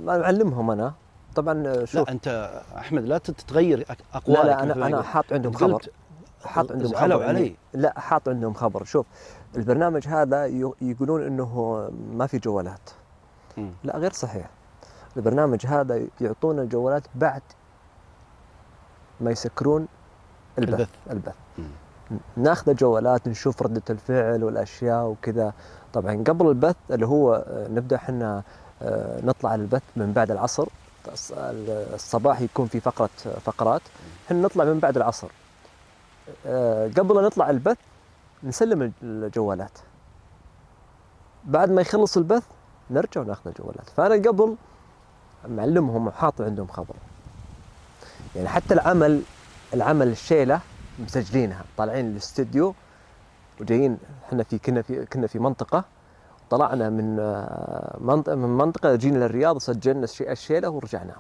[0.04, 0.94] ما معلمهم أنا.
[1.36, 5.02] طبعا شوف لا أنت أحمد لا تتغير أقوالك لا لا أنا أنا.
[5.02, 5.82] حاط عندهم خبر.
[6.46, 7.24] حاط عندهم خبر.
[7.24, 7.56] علي.
[7.74, 8.84] لا حاط عندهم خبر.
[8.84, 9.06] شوف
[9.56, 10.46] البرنامج هذا
[10.82, 12.90] يقولون إنه ما في جوالات.
[13.84, 14.50] لا غير صحيح.
[15.18, 17.42] البرنامج هذا يعطونا الجوالات بعد
[19.22, 19.88] ما يسكرون
[20.58, 20.74] البث.
[20.74, 20.90] البث.
[21.12, 21.36] البث.
[22.38, 25.54] ناخذ الجوالات نشوف ردة الفعل والأشياء وكذا.
[25.94, 28.44] طبعا قبل البث اللي هو آه، نبدأ إحنا
[28.82, 30.68] آه، نطلع البث من بعد العصر.
[31.08, 31.34] الص-
[31.94, 33.10] الصباح يكون في فقرة
[33.46, 33.82] فقرات.
[34.28, 35.28] إحنا نطلع من بعد العصر.
[36.46, 37.78] آه، قبل نطلع البث
[38.44, 39.72] نسلم الجوالات.
[41.46, 42.44] بعد ما يخلص البث
[42.92, 43.90] نرجع وناخذ الجوالات.
[43.98, 44.56] فأنا قبل
[45.50, 46.96] معلمهم وحاط عندهم خبر.
[48.36, 49.22] يعني حتى العمل
[49.74, 50.60] العمل الشيلة
[51.00, 52.76] مسجلينها طالعين الاستوديو
[53.62, 55.84] وجايين إحنا في كنا في كنا في منطقة
[56.50, 61.14] طلعنا من آه، منطقه من منطقة جينا للرياض سجلنا الشي- الشيله ورجعنا.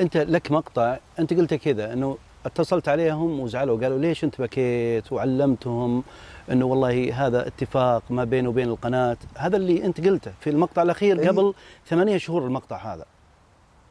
[0.00, 2.16] أنت لك مقطع أنت قلت كذا إنه
[2.46, 6.02] اتصلت عليهم وزعلوا قالوا ليش أنت بكيت وعلمتهم
[6.52, 11.18] إنه والله هذا اتفاق ما بينه وبين القناة؟ هذا اللي أنت قلته في المقطع الأخير
[11.20, 11.28] إيه.
[11.28, 11.54] قبل
[11.86, 13.04] ثمانية شهور المقطع هذا.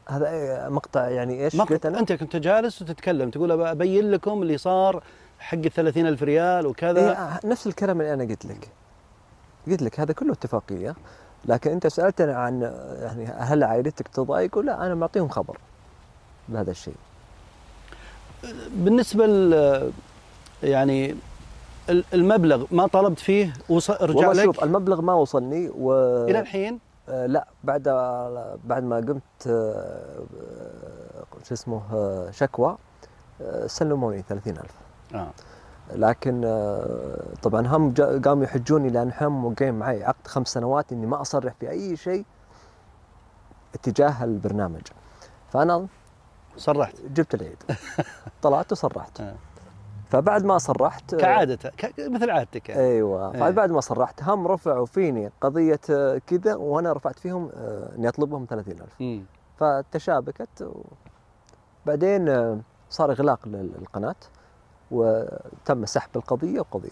[0.10, 1.74] هذا إيه، مقطع يعني إيش؟ مقطع.
[1.76, 5.04] قلت أنا؟ أنت كنت جالس وتتكلم تقول أبين لكم اللي صار
[5.44, 7.10] حق ال ألف ريال وكذا.
[7.10, 8.70] إيه نفس الكلام اللي أنا قلت لك.
[9.68, 10.96] قلت لك هذا كله اتفاقية.
[11.46, 12.62] لكن أنت سألتني عن
[13.02, 15.58] يعني هل عائلتك تضايق ولا أنا معطيهم خبر
[16.50, 16.96] بهذا الشيء.
[18.76, 19.92] بالنسبة ل
[20.64, 21.16] يعني
[21.90, 25.94] ال- المبلغ ما طلبت فيه وص- رجع والله لك؟ شوف المبلغ ما وصلني و
[26.30, 26.80] إلى الحين؟
[27.10, 27.84] آه، لا بعد
[28.66, 32.78] بعد ما قمت آه، آه، شو اسمه آه، شكوى
[33.42, 34.72] آه، سلموني 30000
[35.14, 35.32] آه.
[35.92, 37.94] لكن آه، طبعا هم
[38.26, 42.26] قاموا يحجوني لأن هم موقعين معي عقد خمس سنوات إني ما أصرح في أي شيء
[43.74, 44.82] اتجاه البرنامج
[45.50, 45.88] فأنا
[46.58, 47.64] صرحت جبت العيد
[48.44, 49.36] طلعت وصرحت آه.
[50.10, 52.82] فبعد ما صرحت آه، كعادته مثل عادتك يعني.
[52.82, 53.40] أيوه إيه.
[53.40, 55.80] فبعد ما صرحت هم رفعوا فيني قضية
[56.28, 57.50] كذا وأنا رفعت فيهم
[57.96, 59.26] إني أطلبهم 30000 مم.
[59.58, 60.72] فتشابكت
[61.86, 62.26] وبعدين
[62.90, 64.16] صار إغلاق للقناة
[64.92, 66.90] وتم سحب القضية وقضيه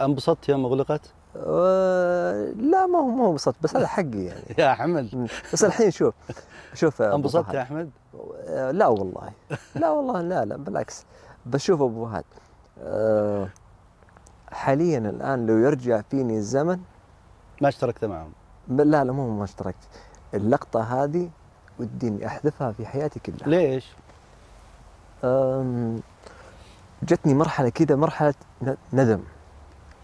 [0.00, 1.00] انبسطت يوم اغلقت؟
[1.36, 5.26] آه، لا ما هو ما هو انبسطت بس هذا حقي يعني يا حمد مم.
[5.52, 6.14] بس الحين شوف
[6.74, 7.54] شوف انبسطت.
[7.54, 7.90] يا أحمد؟
[8.48, 9.30] آه، لا والله
[9.76, 11.04] لا والله لا لا بالعكس
[11.46, 12.24] بس شوف أبو فهد
[12.82, 13.48] آه،
[14.52, 16.78] حاليا الآن لو يرجع فيني الزمن
[17.62, 18.32] ما اشتركت معهم
[18.68, 19.88] لا لا مو ما اشتركت
[20.34, 21.30] اللقطة هذه
[21.78, 23.86] ودي اني أحذفها في حياتي كلها ليش؟
[27.02, 29.20] جتني مرحلة كذا مرحلة ن- ندم.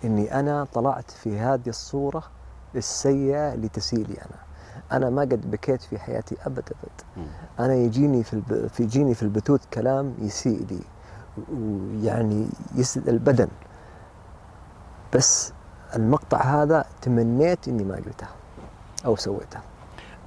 [0.05, 2.23] إني أنا طلعت في هذه الصورة
[2.77, 4.39] السيئة اللي تسيء لي أنا.
[4.93, 7.27] أنا ما قد بكيت في حياتي أبد أبد.
[7.61, 8.67] أنا يجيني في الب...
[8.67, 10.81] في يجيني في البثوث كلام يسيء لي
[11.59, 13.49] ويعني يسد البدن.
[15.15, 15.53] بس
[15.97, 18.27] المقطع هذا تمنيت إني ما قلته
[19.07, 19.61] أو سويته.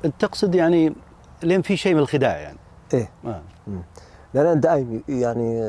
[0.05, 0.95] أنت تقصد يعني
[1.43, 2.57] لين في شيء من الخداع يعني؟
[2.93, 3.09] إيه.
[3.25, 3.41] آه.
[4.35, 5.59] لأن أنا دائما يعني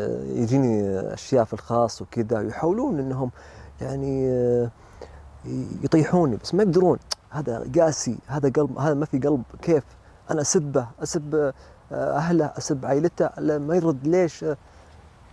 [0.42, 3.30] يجيني أشياء في الخاص وكذا يحاولون إنهم
[3.80, 4.28] يعني
[5.82, 6.98] يطيحوني بس ما يقدرون.
[7.30, 9.42] هذا قاسي هذا قلب هذا ما في قلب.
[9.62, 9.82] كيف؟
[10.30, 11.52] أنا أسبه أسب
[11.92, 14.44] أهله أسب عائلته ما يرد ليش؟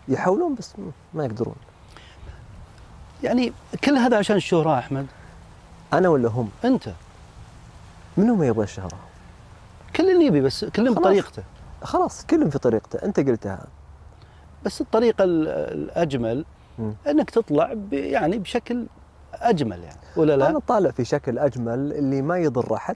[0.08, 0.74] يحاولون بس
[1.14, 1.56] ما يقدرون.
[3.24, 5.06] يعني كل هذا عشان الشهرة أحمد؟
[5.94, 6.90] أنا ولا هم؟ أنت.
[8.18, 8.98] منهم ما يبغى الشهره
[9.96, 10.94] كل اللي يبي بس كل.
[10.94, 11.44] بطريقته.
[11.84, 13.66] خلاص كلهم في طريقته أنت قلتها
[14.66, 16.46] بس الطريقة ال- الأجمل
[16.80, 16.94] مم.
[17.08, 18.86] أنك تطلع يعني بشكل
[19.34, 22.96] أجمل يعني ولا لا؟ أنا طالع في شكل أجمل اللي ما يضر أحد.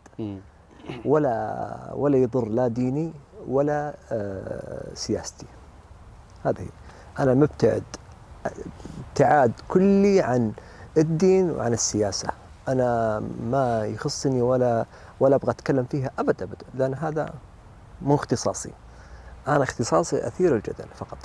[1.06, 3.14] ولا ولا يضر لا ديني
[3.48, 5.46] ولا آه، سياستي
[6.44, 6.68] هذه
[7.20, 7.84] أنا مبتعد
[9.10, 10.52] ابتعاد كلي عن
[10.98, 12.28] الدين وعن السياسة
[12.68, 14.86] أنا ما يخصني ولا
[15.20, 17.34] ولا أبغى أتكلم فيها أبد أبد لأن هذا
[18.02, 18.72] مو اختصاصي.
[19.48, 21.18] أنا اختصاصي أثير الجدل فقط.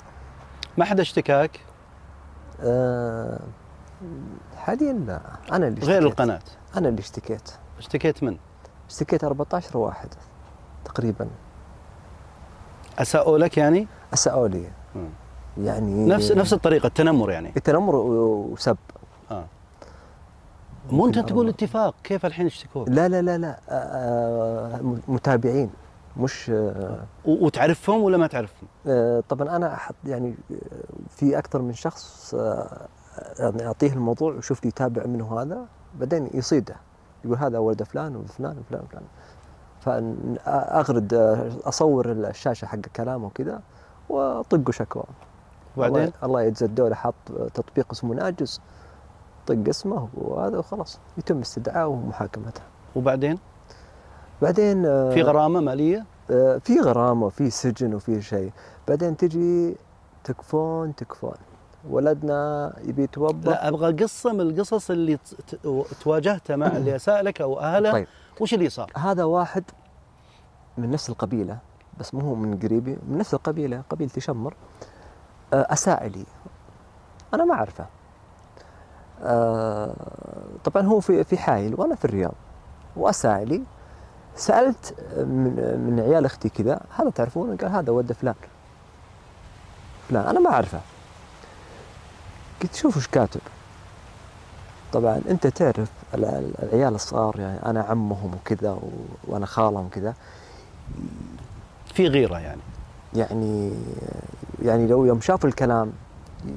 [0.78, 1.61] ما حدا اشتكاك؟
[2.61, 3.40] آه،
[4.56, 5.20] حاليا لا.
[5.52, 6.02] أنا اللي غير اشتكيت.
[6.20, 6.40] القناة.
[6.76, 7.50] أنا اللي اشتكيت.
[7.78, 8.37] اشتكيت من؟
[8.90, 10.08] اشتكيت 14 واحد
[10.85, 11.28] تقريبا.
[12.98, 14.70] أساءوا لك يعني؟ اساءوا لي.
[15.58, 17.52] يعني نفس نفس الطريقة التنمر يعني.
[17.56, 18.76] التنمر وسب.
[19.30, 19.44] آه.
[20.90, 21.48] مو ممكن تقول.
[21.48, 23.58] اتفاق كيف الحين اشتكوك؟ لا لا لا لا.
[23.68, 25.70] آه، م- متابعين.
[26.16, 30.57] مش آه، وتعرفهم ولا ما تعرفهم؟ آه، طبعا أنا يعني آه،
[31.09, 32.88] في أكثر من شخص آه،
[33.38, 35.66] يعني أعطيه الموضوع وشوف لي يتابع منه هذا
[36.01, 36.77] بعدين يصيده
[37.25, 39.03] يقول هذا ولد فلان وفلان وفلان وفلان
[39.81, 43.61] فاغرد آه، أصور الشاشة حق كلامه وكذا
[44.09, 45.05] وأطقه شكوى
[45.77, 47.14] وبعدين؟ الله, الله يجزى الدولة حط
[47.55, 48.61] تطبيق اسمه ناجز
[49.46, 52.61] طق اسمه وهذا وخلاص يتم استدعائه ومحاكمته
[52.96, 53.38] وبعدين؟
[54.42, 58.52] بعدين آه، في غرامة مالية؟ آه، في غرامة وفي سجن وفي شيء.
[58.88, 59.76] بعدين تجي
[60.24, 61.35] تكفون تكفون.
[61.90, 65.18] ولدنا يبي يتوظف لا أبغى قصة من القصص اللي
[66.00, 67.92] تواجهتها مع اللي اساء لك أو أهله.
[67.92, 68.07] طيب.
[68.40, 69.64] وش اللي صار؟ هذا واحد
[70.78, 71.59] من نفس القبيلة
[72.00, 74.55] بس مو هو من قريبي من نفس القبيلة قبيلة شمر
[75.52, 76.24] آه، أساء لي.
[77.35, 77.87] أنا ما أعرفه.
[79.22, 79.94] آه،
[80.64, 82.35] طبعا هو في في حايل وأنا في الرياض.
[82.96, 83.62] وأساء لي.
[84.37, 85.55] سألت من
[85.87, 88.35] من عيال أختي كذا هذا تعرفونه قال هذا ولد فلان.
[90.09, 90.81] فلان أنا ما أعرفه.
[92.62, 93.40] قلت شوف إيش كاتب.
[94.92, 98.90] طبعا أنت تعرف ال- العيال الصغار يعني أنا عمهم وكذا و-
[99.29, 100.14] وأنا خالهم كذا.
[101.95, 102.61] في غيرة يعني.
[103.14, 103.73] يعني
[104.62, 105.92] يعني لو يوم شافوا الكلام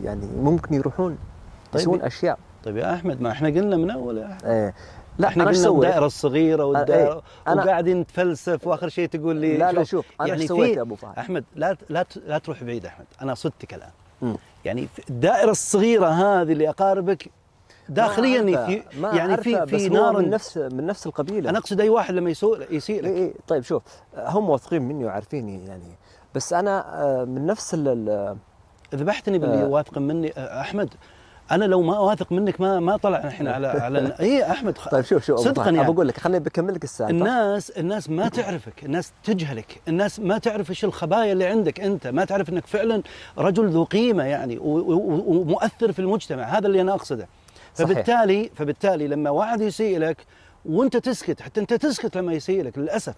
[0.03, 1.17] يعني ممكن يروحون
[1.73, 1.81] طيب.
[1.81, 2.39] يسوون أشياء.
[2.63, 4.45] طيب يا أحمد ما إحنا قلنا من أول يا أحمد.
[4.45, 4.73] إيه.
[5.19, 7.13] لا إحنا قلنا؟ الدائرة الصغيرة والدائره
[7.47, 10.81] إيه، أنا- وقاعدين نتفلسف وآخر شيء تقول لي لا لا شوف أنا يعني سويت يا
[10.81, 14.35] أبو فهد؟ أحمد لا لا لا تروح بعيد أحمد أنا صدتك الآن.
[14.65, 17.29] يعني الدائرة الصغيرة هذه اللي أقاربك
[17.89, 21.81] داخليا ما في ما يعني في في نار من نفس من نفس القبيلة أنا أقصد
[21.81, 23.83] أي واحد لما يسوء يسيء لك إيه إيه طيب شوف
[24.17, 25.95] هم واثقين مني وعارفيني يعني
[26.35, 27.75] بس أنا آه، من نفس
[28.95, 29.67] ذبحتني باللي آه.
[29.67, 30.93] واثق مني آه، أحمد
[31.51, 35.03] أنا لو ما واثق منك ما ما طلعنا إحنا على على اي أحمد خ- طيب
[35.05, 35.79] شوف شوف صدقاً يعني.
[35.81, 37.11] ابى أقول لك خليني بكمل لك السالفة.
[37.11, 42.25] الناس الناس ما تعرفك الناس تجهلك الناس ما تعرف إيش الخبايا اللي عندك أنت ما
[42.25, 43.01] تعرف إنك فعلا
[43.37, 47.27] رجل ذو قيمة يعني ومؤثر في المجتمع هذا اللي أنا أقصده.
[47.75, 47.89] صحيح.
[47.91, 50.17] فبالتالي فبالتالي لما واحد يسيء لك
[50.65, 53.13] وأنت تسكت حتى أنت تسكت لما يسيء لك للاسف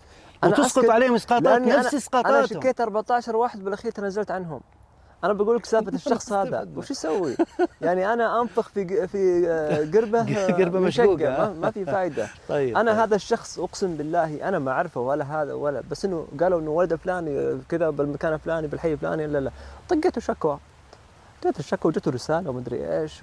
[0.46, 2.62] وتسقط عليهم اسقاطات نفس أنا- أنا إسقاطاتهم.
[2.62, 4.62] شكيت 14 واحد بالاخير تنازلت عنهم.
[5.24, 7.38] أنا بقول لك سالفة الشخص هذا وش يسوي؟
[7.82, 11.54] يعني أنا أنفخ في في آه، قربة آه، قربة مشقة، مشقوقة.
[11.54, 13.00] ما, في فائده طيب أنا طيب.
[13.02, 16.96] هذا الشخص أقسم بالله أنا ما أعرفه ولا هذا ولا بس إنه قالوا إنه ولد
[16.96, 19.52] فلاني آه، كذا بالمكان الفلاني بالحي الفلاني لا لا.
[19.90, 20.60] طقيته شكوى.
[21.46, 23.22] جت الشكوى وجته رسالة ومدري إيش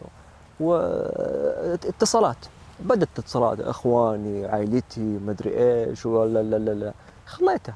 [0.60, 2.36] واتصالات
[2.80, 3.60] بدت اتصالات.
[3.60, 6.92] إخواني عائلتي مدري إيش ولا لا لا لا.
[7.26, 7.74] خليته.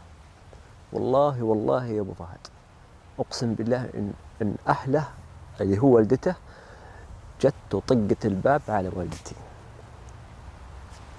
[0.92, 2.57] والله والله يا أبو فهد.
[3.18, 4.12] أقسم بالله ان
[4.42, 5.08] إن أهله
[5.60, 6.34] اللي هو والدته
[7.40, 9.34] جت وطقت الباب على والدتي.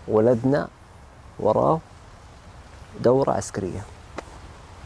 [0.08, 0.68] ولدنا
[1.40, 1.80] وراه
[3.02, 3.82] دورة عسكرية.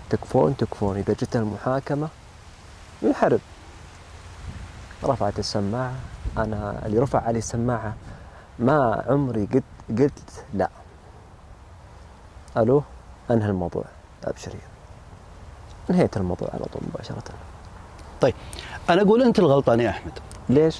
[0.09, 0.97] تكفون تكفون.
[0.97, 2.07] إذا جت المحاكمة
[3.01, 3.39] ينحرب
[5.03, 5.93] رفعت السماعة.
[6.37, 7.93] أنا اللي رفع علي السماعة
[8.59, 10.69] ما عمري قلت قلت لا.
[12.57, 12.83] ألو
[13.31, 13.85] أنهى الموضوع.
[14.23, 14.59] أبشري
[15.89, 17.23] انهيت الموضوع على طول مباشرة.
[18.89, 20.11] أنا أقول أنت الغلطان يا أحمد.
[20.49, 20.79] ليش؟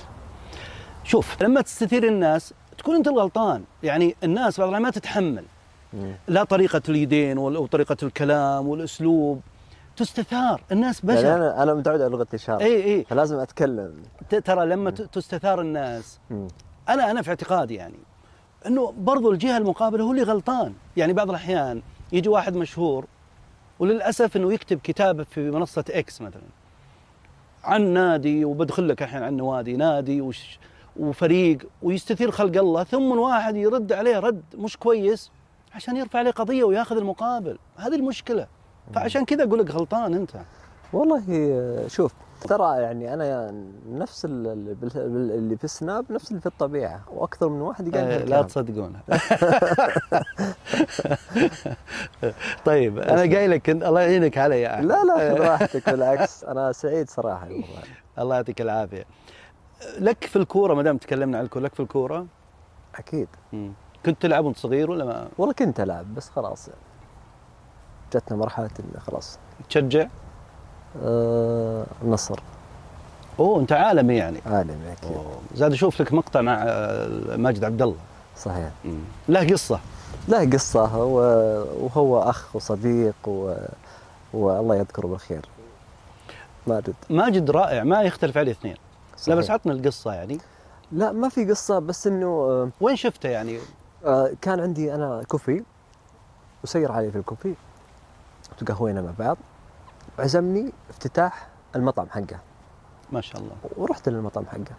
[1.03, 3.63] شوف لما تستثير الناس تكون أنت الغلطان.
[3.83, 5.45] يعني الناس بعض ما تتحمل.
[5.93, 6.15] مم.
[6.27, 9.41] لا طريقة اليدين وطريقه الكلام والأسلوب.
[9.97, 10.61] تستثار.
[10.71, 13.03] الناس يعني بشر أنا أنا متعود على لغة الإشارة إي إي.
[13.09, 13.93] فلازم أتكلم.
[14.29, 16.19] ت- ترى لما ت- تستثار الناس.
[16.29, 16.47] مم.
[16.89, 17.99] أنا أنا في اعتقادي يعني
[18.67, 20.73] إنه برضو الجهة المقابلة هو اللي غلطان.
[20.97, 21.81] يعني بعض الأحيان
[22.11, 23.05] يجي واحد مشهور
[23.83, 26.41] وللأسف إنه يكتب كتابه في منصة إكس مثلا.
[27.63, 30.59] عن نادي وبدخل لك الحين عن نوادي نادي وش
[30.99, 35.31] وفريق ويستثير خلق الله ثم واحد يرد عليه رد مش كويس
[35.75, 37.57] عشان يرفع عليه قضية وياخذ المقابل.
[37.77, 38.47] هذه المشكلة.
[38.93, 40.31] فعشان كذا أقول لك غلطان أنت.
[40.93, 42.13] والله شوف
[42.43, 43.51] ترى يعني أنا
[43.89, 48.41] نفس اللي في السناب نفس اللي في الطبيعة وأكثر من واحد قال آه، لا.
[48.41, 49.01] تصدقونها
[52.65, 54.81] طيب أنا قايل لك الله يعينك علي يا.
[54.81, 57.65] لا لا خذ راحتك بالعكس أنا سعيد صراحة والله
[58.19, 59.05] الله يعطيك العافية
[59.99, 62.25] لك في الكورة ما دام تكلمنا عن الكورة لك في الكورة
[62.95, 63.71] أكيد مم.
[64.05, 66.79] كنت تلعب وأنت صغير ولا ما والله كنت ألعب بس خلاص يعني.
[68.13, 69.39] جتنا مرحلة انه خلاص
[69.69, 70.07] تشجع؟
[71.03, 72.39] آه النصر
[73.39, 74.39] أوه أنت عالمي يعني.
[74.45, 75.17] عالمي أكيد.
[75.55, 77.95] زاد أشوف لك مقطع مع آه، ماجد عبد الله
[78.37, 78.69] صحيح.
[78.85, 78.99] مم.
[79.29, 79.79] له قصة.
[80.27, 80.97] له قصة.
[81.03, 83.53] وهو أخ وصديق و...
[84.33, 85.45] والله يذكره بالخير.
[86.67, 86.93] ماجد.
[87.09, 88.73] ماجد رائع ما يختلف عليه اثنين.
[88.73, 89.35] لا صحيح.
[89.35, 90.37] بس عطنا القصة يعني.
[90.91, 93.59] لا ما في قصة بس إنه آه، وين شفته يعني؟
[94.05, 95.63] آه، كان عندي أنا كوفي
[96.63, 97.53] وسير علي في الكوفي.
[98.51, 99.37] وتقهوينا مع بعض.
[100.19, 102.39] عزمني افتتاح المطعم حقه.
[103.11, 103.55] ما شاء الله.
[103.77, 104.75] ورحت للمطعم حقه.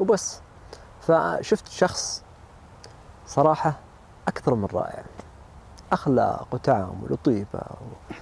[0.00, 0.40] وبس.
[1.00, 2.22] فشفت شخص
[3.26, 3.74] صراحة
[4.28, 5.02] أكثر من رائع.
[5.92, 8.12] أخلاق وتعامل وطيبة و...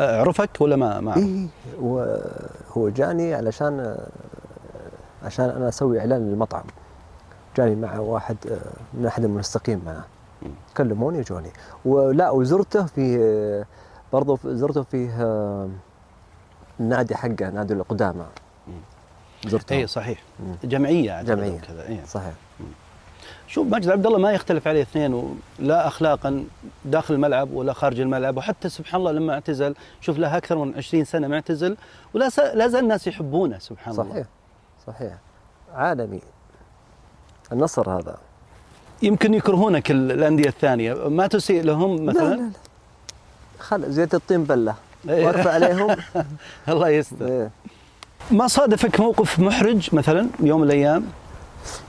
[0.00, 1.46] آه، عرفك ولا ما ما؟ إيه
[1.80, 3.98] وهو جاني علشان
[5.22, 6.64] عشان أنا أسوي إعلان للمطعم.
[7.56, 8.58] جاني مع واحد آه،
[8.94, 10.04] من أحد المنسقين معه.
[10.76, 11.50] كلموني جوني
[11.84, 13.64] ولا وزرته في
[14.14, 15.68] برضه زرته في آه،
[16.80, 18.24] النادي حقه نادي القدامى.
[19.46, 19.76] زرته.
[19.76, 20.22] اي صحيح.
[20.40, 20.54] مم.
[20.64, 21.20] جمعية.
[21.20, 21.24] أو
[21.68, 22.04] كذا إيه.
[22.04, 22.32] صحيح.
[23.48, 26.44] شوف ماجد عبد الله ما يختلف عليه اثنين لا اخلاقا
[26.84, 31.04] داخل الملعب ولا خارج الملعب وحتى سبحان الله لما اعتزل شوف له أكثر من 20
[31.04, 31.76] سنة معتزل
[32.14, 34.10] ولا س- لا زال الناس يحبونه سبحان الله.
[34.12, 34.26] صحيح.
[34.86, 35.12] صحيح.
[35.74, 36.20] عالمي.
[37.52, 38.16] النصر هذا.
[39.02, 40.94] يمكن يكرهونك ال- الأندية الثانية.
[41.08, 42.50] ما تسيء لهم لا مثلا؟ لا لا.
[43.64, 44.74] خل زيت الطين بلة.
[45.08, 45.26] إيه.
[45.26, 45.96] وارفع عليهم.
[46.68, 47.26] الله يستر.
[47.26, 47.50] إيه.
[48.30, 51.04] ما صادفك موقف محرج مثلا يوم من الأيام؟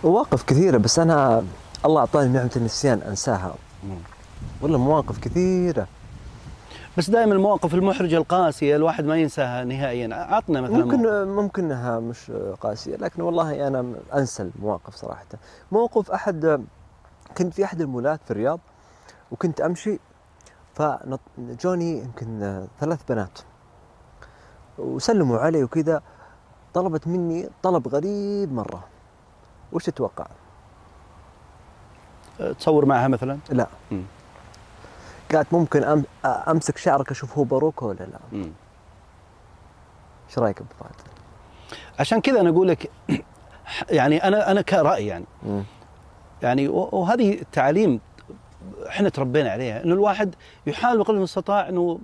[0.03, 1.43] مواقف كثيرة بس أنا
[1.85, 3.55] الله أعطاني نعمة النسيان أنساها.
[4.61, 5.87] والله مواقف كثيرة.
[6.97, 10.15] بس دائما المواقف المحرجه القاسية الواحد ما ينساها نهائيا.
[10.15, 10.85] عطنا مثلا.
[10.85, 15.25] ممكن ممكن إنها مش قاسية لكن والله أنا أنسى المواقف صراحة.
[15.71, 16.65] موقف احد
[17.37, 18.59] كنت في أحد المولات في الرياض
[19.31, 19.99] وكنت أمشي
[20.75, 23.39] فجوني يمكن ثلاث بنات
[24.77, 26.01] وسلموا علي وكذا
[26.73, 28.83] طلبت مني طلب غريب مرة
[29.73, 30.27] وش تتوقع؟
[32.59, 34.03] تصور معها مثلا لا مم.
[35.33, 38.19] قالت ممكن أمسك شعرك أشوف هو باروك ولا لا؟
[40.29, 40.95] إيش رأيك أبو فهد؟
[41.99, 42.91] عشان كذا أنا أقول لك
[43.89, 45.63] يعني أنا أنا كرأي يعني مم.
[46.41, 47.99] يعني وهذه تعاليم
[48.87, 50.35] إحنا تربينا عليها إنه الواحد
[50.67, 51.99] يحاول بقدر المستطاع إنه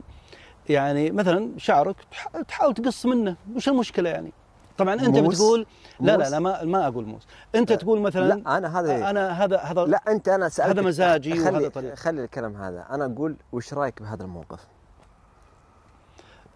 [0.69, 4.31] يعني مثلا شعرك تح- تحاول تقص منه وش المشكلة يعني
[4.77, 5.65] طبعا أنت موس؟ بتقول
[5.99, 9.57] لا لا؟ لا ما ما أقول موس أنت تقول مثلا لا أنا هذا أنا هذا
[9.57, 11.95] هذا لا أنت أنا سألتك هذا مزاجي وهذا خلي طريقة.
[11.95, 14.67] خلي الكلام هذا أنا أقول وش رأيك بهذا الموقف؟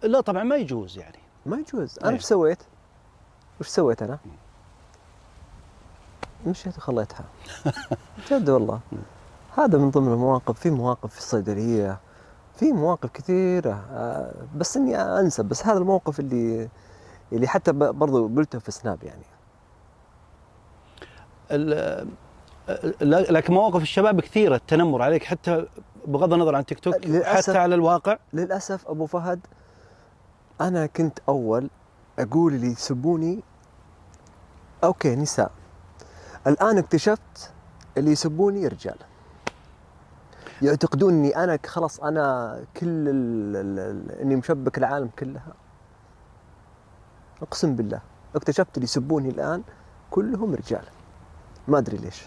[0.02, 2.10] لا طبعا ما يجوز يعني ما يجوز أنا.
[2.10, 2.62] إيش سويت؟
[3.60, 4.18] وش سويت أنا؟
[6.46, 7.24] مشيت وخليتها
[8.30, 8.80] جد والله
[9.58, 12.00] هذا من ضمن المواقف في مواقف في الصيدلية
[12.54, 16.68] في مواقف كثيرة آه، بس إني أنسى بس هذا الموقف اللي
[17.32, 19.24] اللي حتى برضو قلته في سناب يعني.
[23.30, 25.66] لكن مواقف الشباب كثيرة التنمر عليك حتى
[26.06, 27.50] بغض النظر عن تيك توك للأسف.
[27.50, 28.18] حتى على الواقع.
[28.32, 29.40] للأسف أبو فهد
[30.60, 31.70] أنا كنت أول
[32.18, 33.42] أقول اللي يسبوني
[34.84, 35.50] okay نساء.
[36.46, 37.52] الآن اكتشفت
[37.96, 38.96] اللي يسبوني رجال.
[40.62, 45.52] يعتقدون اني أنا خلاص أنا كل ال ال إني مشبك العالم كلها
[47.42, 48.00] أقسم بالله
[48.34, 49.62] اكتشفت اللي يسبوني الآن
[50.10, 50.82] كلهم رجال
[51.68, 52.22] ما أدري ليش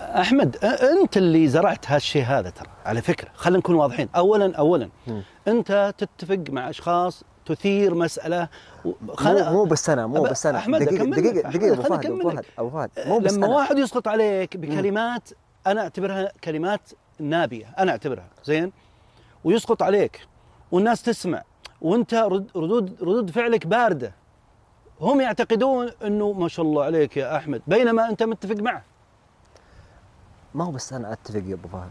[0.00, 5.22] أحمد أنت اللي زرعت هالشيء هذا ترى على فكرة خلينا نكون واضحين اولا اولا مم.
[5.48, 8.48] أنت تتفق مع أشخاص تثير مسألة
[8.84, 8.92] و-
[9.24, 11.04] مو, بس أنا مو بس أنا أحمد، دقيقة.
[11.04, 12.44] دقيقة دقيقة أبو فهد أبو فهد.
[12.58, 13.54] أبو فهد مو بس لما أنا.
[13.56, 15.28] واحد يسقط عليك بكلمات
[15.66, 16.80] أنا أعتبرها كلمات
[17.18, 18.72] نابية أنا أعتبرها زين؟
[19.44, 20.26] ويسقط عليك
[20.72, 21.42] والناس تسمع
[21.80, 24.12] وأنت رد- ردود ردود فعلك باردة.
[25.00, 28.82] هم يعتقدون إنه ما شاء الله عليك يا أحمد بينما أنت متفق معه.
[30.54, 31.90] ما هو بس أنا أتفق يا أبو فهد.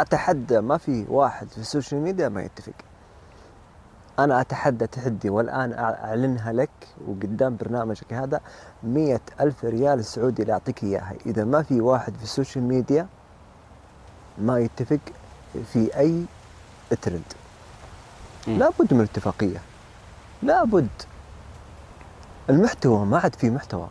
[0.00, 2.72] أتحدى ما في واحد في ال social media ما يتفق.
[4.18, 6.70] أنا أتحدى تحدي والآن أع- أعلنها لك
[7.08, 8.40] وقدام برنامجك هذا
[8.82, 11.14] مية ألف ريال سعودي اللي اعطيك إياها.
[11.26, 13.06] إذا ما في واحد في ال social media
[14.38, 14.98] ما يتفق
[15.72, 16.24] في أي
[17.02, 17.22] ترند.
[18.46, 19.60] لابد من اتفاقية.
[20.42, 20.88] لابد.
[22.50, 23.86] المحتوى ما عاد في محتوى.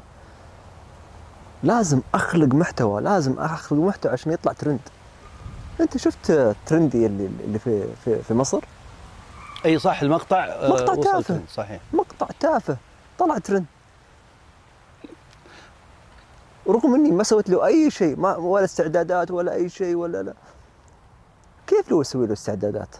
[1.63, 4.79] لازم أخلق محتوى لازم أخلق محتوى عشان يطلع ترند
[5.81, 8.63] أنت شفت ترندي اللي اللي في في, في مصر؟
[9.65, 11.41] أي صح المقطع آه، مقطع وصل تافه.
[11.49, 12.77] صحيح مقطع تافه
[13.19, 13.65] طلع ترند
[16.67, 20.33] رغم إني ما سويت له أي شيء ما ولا استعدادات ولا أي شيء ولا لا
[21.67, 22.95] كيف لو أسوي له استعدادات؟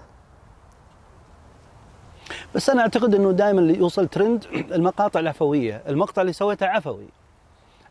[2.56, 7.08] بس أنا أعتقد إنه دائما اللي يوصل ترند المقاطع العفوية، المقطع اللي سويته عفوي.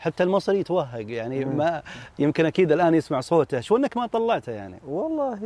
[0.05, 1.45] حتى المصري يتوهق يعني.
[1.45, 1.83] ما
[2.19, 5.39] يمكن أكيد الآن يسمع صوته، شو إنك ما طلعته يعني؟ والله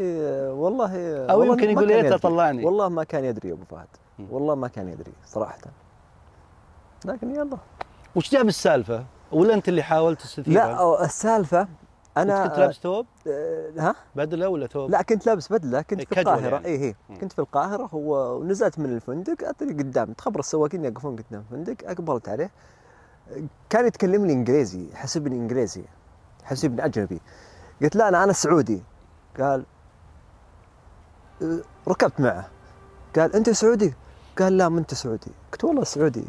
[0.53, 2.19] والله أو والله يمكن ما يقول كان ليته يدري.
[2.19, 2.65] طلعني.
[2.65, 3.87] والله ما كان يدري يا أبو فهد.
[4.31, 5.59] والله ما كان يدري صراحة
[7.05, 7.59] لكن يلا
[8.17, 11.69] وش جاب السالفة؟ ولا أنت اللي حاولت تستثيرها؟ لا السالفة
[12.17, 16.07] أنا كنت لابس ثوب آه، ها بدلة ولا ثوب؟ لا كنت لابس بدلة كنت إيه،
[16.07, 16.67] في القاهرة يعني.
[16.67, 17.19] اي هي مم.
[17.19, 22.51] كنت في القاهرة ونزلت من الفندق أتري قدام تخبر السواقين يقفون قدام الفندق أقبلت عليه
[23.71, 25.83] كان يتكلم لي إنجليزي حسبني إنجليزي
[26.45, 27.21] حسبني أجنبي.
[27.83, 28.83] قلت لا أنا أنا سعودي.
[29.41, 29.65] قال
[31.43, 32.49] "أه، ركبت معه.
[33.17, 33.95] قال أنت سعودي؟
[34.39, 35.31] قال لا ما أنت سعودي.
[35.53, 36.25] قلت والله سعودي.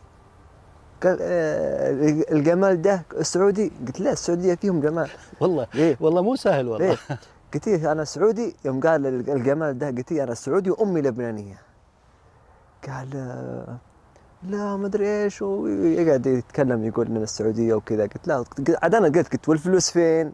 [1.04, 1.92] قال "آه،
[2.32, 5.10] الجمال ده السعودي قلت لا السعودية فيهم جمال.
[5.40, 6.88] والله ليه والله مو سهل والله.
[6.88, 6.98] ليه؟
[7.54, 8.56] قلت له أنا سعودي.
[8.66, 9.88] يوم قال الجمال ده.
[9.88, 11.58] قلت له أنا سعودي وأمي لبنانية.
[12.88, 13.78] قال آه،
[14.44, 18.04] لا ما أدري إيش ويقعد يتكلم يقول ان السعودية وكذا.
[18.04, 18.44] قلت لا
[18.84, 20.34] عاد أنا قلت قلت والفلوس فين؟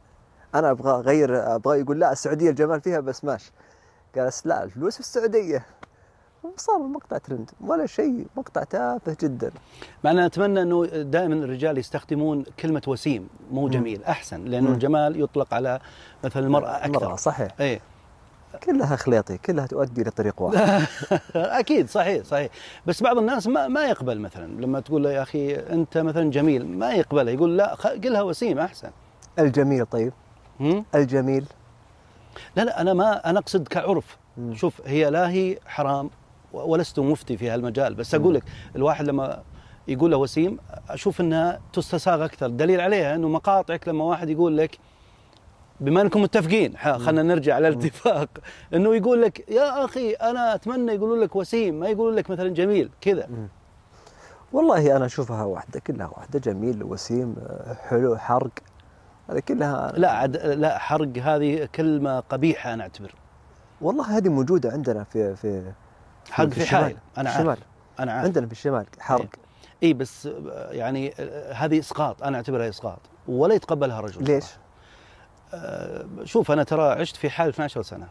[0.56, 3.52] أنا أبغى أغير أبغى يقول لا السعودية الجمال فيها بس ماشي.
[4.16, 5.66] قال لا الفلوس في السعودية.
[6.58, 9.52] صار المقطع ترند ولا شيء مقطع تافه جدا.
[10.04, 13.70] مع أن أتمنى أنه دائما الرجال يستخدمون كلمة وسيم مو.
[13.70, 14.70] جميل أحسن لأنه.
[14.70, 15.80] الجمال يطلق على
[16.24, 16.86] مثلا المرأة أكثر.
[16.86, 17.56] المرأة صحيح.
[17.60, 17.80] إيه.
[18.64, 20.86] كلها خليطي كلها تؤدي لطريق واحد.
[21.36, 22.50] أكيد صحيح صحيح.
[22.86, 26.68] بس بعض الناس ما ما يقبل مثلا لما تقول له يا أخي أنت مثلا جميل
[26.68, 28.90] ما يقبلها يقول لا قلها وسيم أحسن.
[29.40, 30.14] الجميل طيب؟
[30.96, 31.46] الجميل.
[32.56, 34.18] لا لا أنا ما أنا أقصد كعرف.
[34.38, 34.56] مم.
[34.56, 36.10] شوف هي لا هي حرام
[36.54, 37.94] ولست مفتي في هالمجال.
[37.94, 38.44] بس أقول لك
[38.76, 39.42] الواحد لما
[39.88, 40.58] يقول له وسيم
[40.90, 42.48] أشوف إنها تستساغ أكثر.
[42.48, 44.78] دليل عليها إنه مقاطعك لما واحد يقول لك
[45.80, 48.30] بما انكم متفقين خلينا نرجع على الاتفاق.
[48.76, 52.90] انه يقول لك يا أخي أنا أتمنى يقولوا لك وسيم ما يقولوا لك مثلا جميل.
[53.02, 53.30] كذا.
[54.54, 57.36] والله أنا أشوفها واحدة كلها واحدة جميل وسيم
[57.90, 58.52] حلو حرق
[59.30, 63.16] هذه كلها لا عد لا حرق هذه كلمة قبيحة أنا أعتبر.
[63.82, 65.72] والله هذه موجودة عندنا في في
[66.32, 66.82] حرق في الشمال.
[66.82, 67.50] حائل أنا في الشمال.
[67.50, 67.64] عارف
[68.00, 69.28] أنا عارف عندنا في الشمال حرق.
[69.84, 74.65] اي بس آه، يعني آه، هذه إسقاط أنا أعتبرها إسقاط ولا يتقبلها رجل ليش؟ صراحة.
[75.56, 78.08] آه، شوف أنا ترى عشت في حال 12 سنة.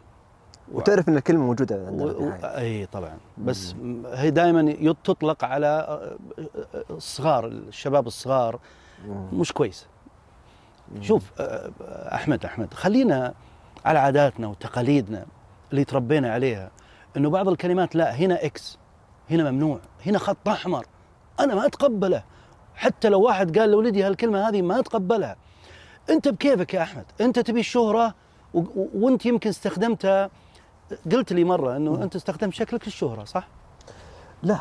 [0.71, 1.85] وتعرف إن الكلمة موجوده.
[1.87, 2.31] عندنا و...
[2.43, 3.17] أي طبعا.
[3.37, 8.59] بس م- هي دائما تطلق على آه، آه، الصغار الشباب الصغار.
[9.07, 9.39] مم.
[9.39, 9.87] مش كويس.
[11.01, 13.33] شوف آه، آه، أحمد أحمد خلينا
[13.85, 15.25] على عاداتنا وتقاليدنا
[15.71, 16.71] اللي تربينا عليها.
[17.17, 18.77] إنه بعض الكلمات لا هنا إكس
[19.31, 20.85] هنا ممنوع هنا خط أحمر.
[21.39, 22.23] أنا ما أتقبله.
[22.75, 25.35] حتى لو واحد قال لولدي هالكلمة هذه ما أتقبلها.
[26.09, 28.13] انت بكيفك يا أحمد؟ انت تبي الشهرة
[28.53, 28.59] و...
[28.59, 28.89] و...
[28.93, 30.29] وانت يمكن استخدمتها.
[31.11, 33.47] قلت لي مرة إنه انت استخدمت شكلك للشهرة صح؟
[34.43, 34.59] لا.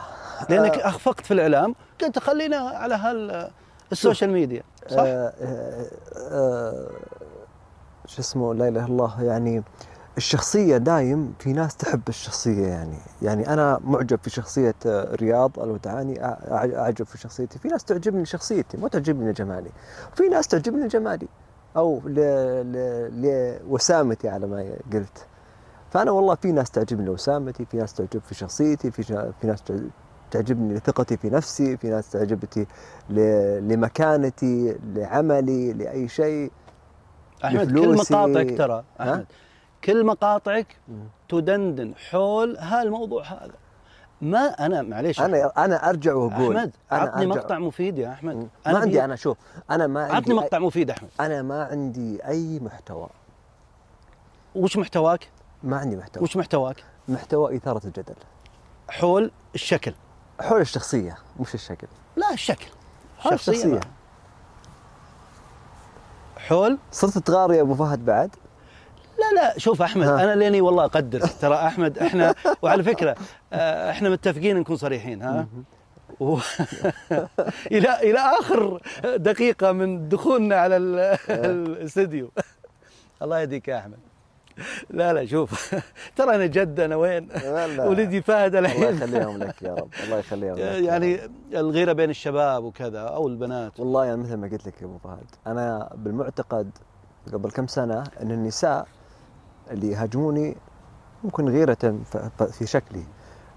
[0.51, 1.75] لأنك أخفقت في الإعلام.
[2.01, 3.51] قلت خلينا على هال
[3.93, 6.91] ال social media صح؟ آه، آه، آه،
[8.07, 9.63] شو اسمه لا إله إلا الله يعني
[10.17, 12.97] الشخصية دايم في ناس تحب الشخصية يعني.
[13.23, 17.59] يعني أنا معجب في شخصية آه، رياض الودعاني أع- أعجب في شخصيتي.
[17.59, 19.71] في ناس تعجبني شخصيتي مو تعجبني جمالي.
[20.15, 21.29] في ناس تعجبني جمالي.
[21.77, 22.15] أو ل...
[22.73, 23.59] ل...
[23.69, 25.27] لوسامتي على ما قلت.
[25.91, 29.33] فأنا والله في ناس تعجبني وسامتي في ناس تعجب في شخصيتي في, شا...
[29.41, 29.75] في ناس تع-
[30.31, 32.67] تعجبني ثقتي في نفسي في ناس تعجبتي
[33.11, 33.19] ل...
[33.69, 36.53] لمكانتي لعملي لأي شيء.
[37.45, 37.95] أحمد كل.
[37.95, 39.27] مقاطعك ترى؟ أحمد.
[39.85, 40.77] كل مقاطعك.
[41.29, 43.53] تدندن حول هالموضوع هذا.
[44.21, 45.21] ما أنا معليش.
[45.21, 46.57] أنا أنا أرجع وأقول.
[46.57, 48.37] أحمد عطني مقطع مفيد يا أحمد.
[48.37, 49.37] ما أنا عندي بي- أنا شوف
[49.71, 51.09] أنا ما عندي عطني مقطع مفيد أحمد.
[51.21, 53.09] أنا ما عندي أي محتوى.
[54.55, 55.29] وش محتواك؟
[55.63, 56.23] ما عندي محتوى.
[56.23, 58.15] وش محتواك؟ محتوى إثارة الجدل.
[58.91, 59.95] حول الشكل.
[60.41, 61.87] حول الشخصية مش الشكل.
[62.17, 62.67] لا الشكل.
[63.19, 63.67] حول الشخصية.
[63.75, 63.81] ما-
[66.37, 68.31] حول؟ صرت تغار يا أبو فهد بعد؟
[69.19, 70.25] لا لا شوف أحمد ها.
[70.25, 73.15] أنا لاني والله اقدرك ترى أحمد إحنا وعلى فكرة
[73.53, 75.47] آه، إحنا متفقين نكون صريحين ها؟
[76.21, 76.39] و...
[77.73, 78.81] إلى إلى آخر
[79.17, 82.31] دقيقة من دخولنا على ال- الاستديو.
[83.23, 83.99] الله يهديك يا أحمد.
[84.91, 85.75] لا لا شوف
[86.17, 87.29] ترى أنا جد أنا وين.
[87.89, 91.21] ولدي فهد الله الحين يخليهم لك يا رب الله يخليهم لك يعني.
[91.55, 93.81] الغيرة بين الشباب وكذا أو البنات.
[93.81, 96.71] والله يعني مثل ما قلت لك يا أبو فهد أنا بالمعتقد
[97.33, 98.87] قبل كم سنة إن النساء
[99.71, 100.57] اللي يهاجموني
[101.25, 101.99] ممكن غيرة
[102.53, 103.05] في شكلي.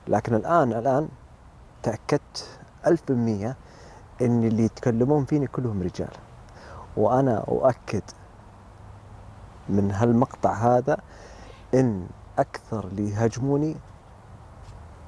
[0.08, 1.10] لكن الان الآن
[1.84, 3.56] تأكدت ألف بالمية
[4.22, 6.12] إن اللي يتكلمون فيني كلهم رجال.
[6.98, 8.04] وأنا أؤكد
[9.70, 10.98] من هالمقطع هذا
[11.74, 12.08] إن
[12.40, 13.76] أكثر اللي يهاجموني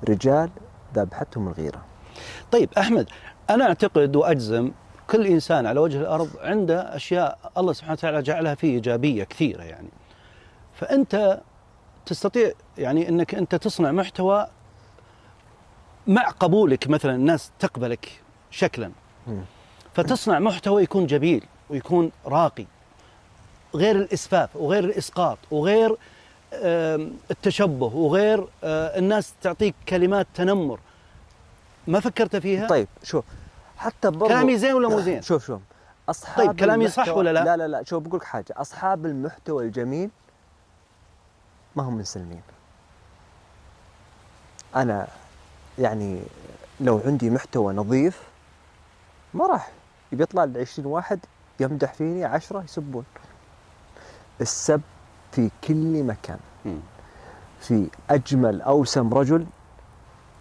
[0.09, 0.49] رجال
[0.95, 1.81] ذابحتهم الغيرة.
[2.51, 3.09] طيب أحمد
[3.49, 4.71] أنا أعتقد وأجزم
[5.09, 9.89] كل إنسان على وجه الأرض عنده أشياء الله سبحانه وتعالى جعلها فيه إيجابية كثيرة يعني.
[10.79, 11.41] فأنت
[12.05, 14.47] تستطيع يعني إنك أنت تصنع محتوى
[16.07, 18.21] مع قبولك مثلا الناس تقبلك
[18.51, 18.91] شكلا.
[19.93, 22.65] فتصنع محتوى يكون جميل ويكون راقي
[23.75, 25.97] غير الإسفاف وغير الإسقاط وغير
[27.31, 30.79] التشبه وغير آه، الناس تعطيك كلمات تنمر
[31.87, 33.25] ما فكرت فيها؟ طيب شوف
[33.77, 35.61] حتى برضو كلامي زين ولا مو زين؟ شوف شوف
[36.09, 39.65] أصحاب طيب، كلامي صح ولا لا؟ لا لا لا شوف بقول لك حاجة أصحاب المحتوى
[39.65, 40.09] الجميل
[41.75, 42.41] ما هم منسلمين
[44.75, 45.07] أنا
[45.79, 46.21] يعني
[46.79, 48.23] لو عندي محتوى نظيف
[49.33, 49.71] ما راح
[50.11, 51.19] يبي يطلع لي 20 واحد
[51.59, 53.05] يمدح فيني عشرة يسبون.
[54.41, 54.81] السب
[55.31, 56.39] في كل مكان.
[57.59, 59.45] في أجمل أوسم رجل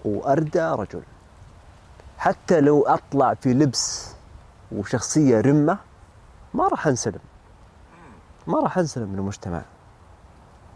[0.04, 1.02] وأردى رجل.
[2.18, 4.14] حتى لو أطلع في لبس
[4.72, 5.78] وشخصية رمة
[6.54, 7.20] ما راح أنسلم.
[8.46, 9.62] ما راح أنسلم من المجتمع.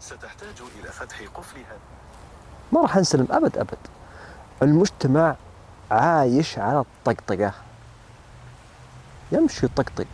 [0.03, 1.77] ستحتاج إلى فتح قفلها.
[2.71, 3.77] ما راح أنسلم أبد أبد.
[4.63, 5.35] المجتمع
[5.91, 7.53] عايش على الطقطقة.
[9.31, 10.05] يمشي يطقطق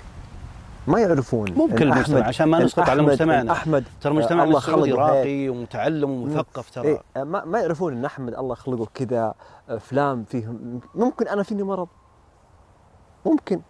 [0.88, 3.42] ما يعرفون ممكن المجتمع أحمد- عشان ما نسقط على مجتمعنا.
[3.42, 4.96] إن أحمد ترى مجتمعنا الله هيك.
[4.96, 6.88] راقي ومتعلم ومثقف ترى.
[6.88, 9.34] إيه ما, ما يعرفون إن أحمد الله خلقه كذا
[9.70, 11.88] أفلام فيهم ممكن أنا فيني مرض.
[13.26, 13.62] ممكن.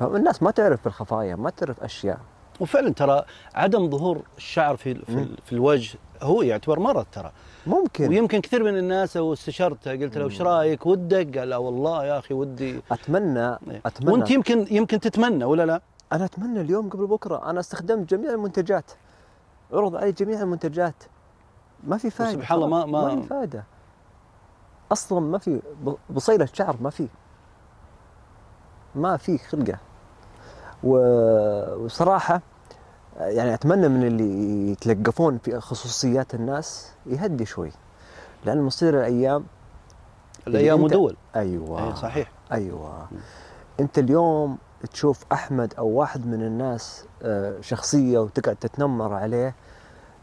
[0.00, 2.18] فالناس ما تعرف بالخفايا ما تعرف أشياء.
[2.60, 3.24] وفعلا ترى
[3.54, 5.36] عدم ظهور الشعر في في.
[5.44, 7.32] في الوجه هو يعتبر مرض ترى.
[7.66, 8.08] ممكن.
[8.08, 12.18] ويمكن كثير من الناس لو استشرته قلت له إيش رأيك؟ ودك؟ قال لا والله يا
[12.18, 12.80] أخي ودي.
[12.92, 13.80] أتمنى إيه.
[13.86, 14.12] أتمنى.
[14.12, 15.80] وأنت يمكن يمكن تتمنى ولا لا؟
[16.12, 18.90] أنا أتمنى اليوم قبل بكرة أنا استخدمت جميع المنتجات.
[19.72, 20.94] عرض علي جميع المنتجات.
[21.84, 23.64] ما في فائده وسبحان الله ما- ما- ما في فائده
[24.92, 25.60] أصلا ما في
[26.10, 27.08] بصيلة شعر ما في.
[28.94, 29.78] ما في خلقة.
[30.84, 32.40] و- وصراحة
[33.20, 37.72] يعني أتمنى من اللي يتلقفون في خصوصيات الناس يهدي شوي.
[38.44, 39.44] لأن مصير الأيام
[40.78, 41.16] أنت- ودول.
[41.36, 41.88] أيوه.
[41.90, 42.30] أي صحيح.
[42.52, 43.06] أيوه.
[43.80, 44.58] أنت اليوم
[44.92, 49.54] تشوف أحمد أو واحد من الناس آه، شخصية وتقعد تتنمر عليه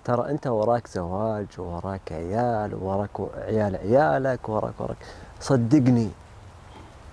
[0.05, 4.97] ترى أنت وراك زواج ووراك عيال ووراك عيال عيالك وراك وراك.
[5.39, 6.09] صدقني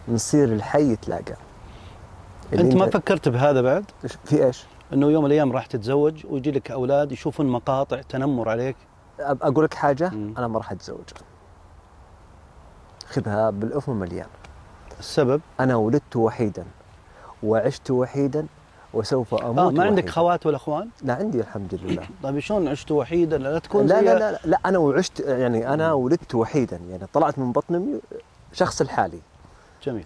[0.09, 1.35] نصير الحي يتلاقى
[2.53, 3.85] اللي أنت ما فكرت بهذا بعد؟
[4.25, 8.77] في إيش؟ إنه يوم من الأيام راح تتزوج ويجي لك أولاد يشوفون مقاطع تنمر عليك
[9.21, 10.35] أقول لك حاجة مم.
[10.39, 11.05] أنا ما راح أتزوج
[13.07, 14.27] خذها بالأف مليان
[14.99, 16.65] السبب أنا ولدت وحيدا
[17.43, 18.47] وعشت وحيدا
[18.95, 20.11] وسوف أموت آه ما عندك وحيداً.
[20.11, 24.05] خوات ولا إخوان؟ لا عندي الحمد لله طيب شلون عشت وحيدا لا تكون لا زي
[24.05, 28.01] لا, لا لا أنا وعشت يعني أنا ولدت وحيدا يعني طلعت من بطن امي
[28.53, 29.21] شخص الحالي
[29.83, 30.05] جميل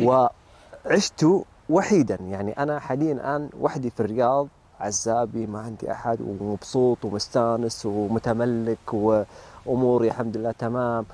[0.00, 1.26] وعشت
[1.72, 2.14] وحيدا.
[2.14, 4.48] يعني أنا حاليا الآن وحدي في الرياض
[4.80, 11.04] عزابي ما عندي أحد ومبسوط ومستانس ومتملك وأموري الحمد لله تمام.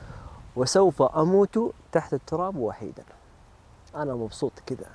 [0.56, 1.58] وسوف أموت
[1.92, 3.02] تحت التراب وحيدا.
[3.96, 4.86] أنا مبسوط كذا.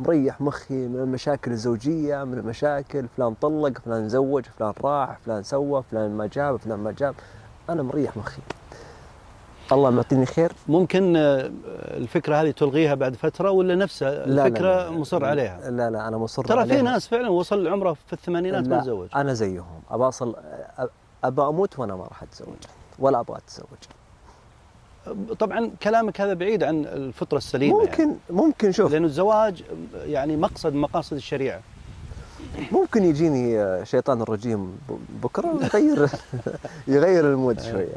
[0.00, 5.82] مريح مخي من المشاكل الزوجية من المشاكل فلان طلق فلان زوج فلان راح فلان سوى
[5.90, 7.14] فلان ما جاب فلان ما جاب.
[7.70, 8.42] أنا مريح مخي.
[9.72, 10.52] الله معطيني خير.
[10.68, 11.50] ممكن آه،
[11.96, 15.70] الفكرة هذه تلغيها بعد فترة ولا نفسها؟ لا لا الفكرة لا لا مصر عليها.
[15.70, 16.82] لا لا أنا مصر ترى في.
[16.82, 19.08] ناس فعلا وصل عمره في الثمانينات ما تزوج.
[19.16, 19.80] أنا زيهم.
[19.90, 20.36] أبى أصل
[21.24, 22.56] أبى أموت وأنا ما راح أتزوج
[22.98, 23.78] ولا أبغى أتزوج.
[25.38, 27.90] طبعا كلامك هذا بعيد عن الفطرة السليمة يعني.
[27.90, 28.92] ممكن ممكن شوف.
[28.92, 29.62] لأنه الزواج
[30.06, 31.60] يعني مقصد مقاصد الشريعة.
[32.72, 34.78] ممكن يجيني شيطان الرجيم
[35.22, 36.08] بكرة ويغير
[36.88, 37.96] يغير المود شوية.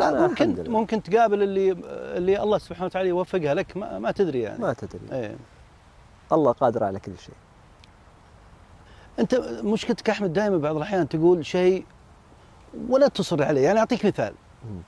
[0.00, 0.70] فانا الحمد ممكن لله.
[0.80, 4.58] ممكن تقابل اللي اللي الله سبحانه وتعالى يوفقها لك ما, ما تدري يعني.
[4.58, 5.00] ما تدري.
[5.12, 5.36] إيه.
[6.32, 7.34] الله قادر على كل شيء.
[9.18, 9.34] أنت
[9.64, 11.84] مشكلتك أحمد دائما بعض الأحيان تقول شيء
[12.88, 13.60] ولا تصر عليه.
[13.60, 14.34] يعني أعطيك مثال.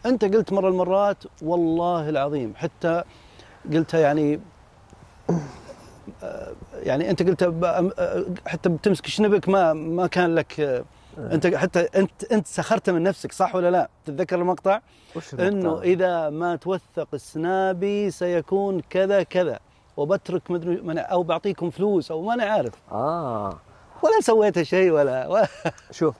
[0.07, 3.03] أنت قلت مرة المرات والله العظيم حتى
[3.73, 4.41] قلتها يعني
[6.23, 6.53] آه،
[6.83, 7.45] يعني أنت قلت
[8.47, 10.85] حتى بتمسك شنبك ما ما كان لك آه،
[11.19, 14.81] انت حتى انت انت سخرت من نفسك صح ولا لا؟ تتذكر المقطع؟
[15.17, 19.59] وش انه؟ إذا ما توثق السنابي سيكون كذا كذا
[19.97, 23.59] وبترك مدري من- أو بعطيكم فلوس أو ما أنا عارف آه
[24.03, 25.49] ولا سويت شيء ولا, ولا
[25.91, 26.15] شوف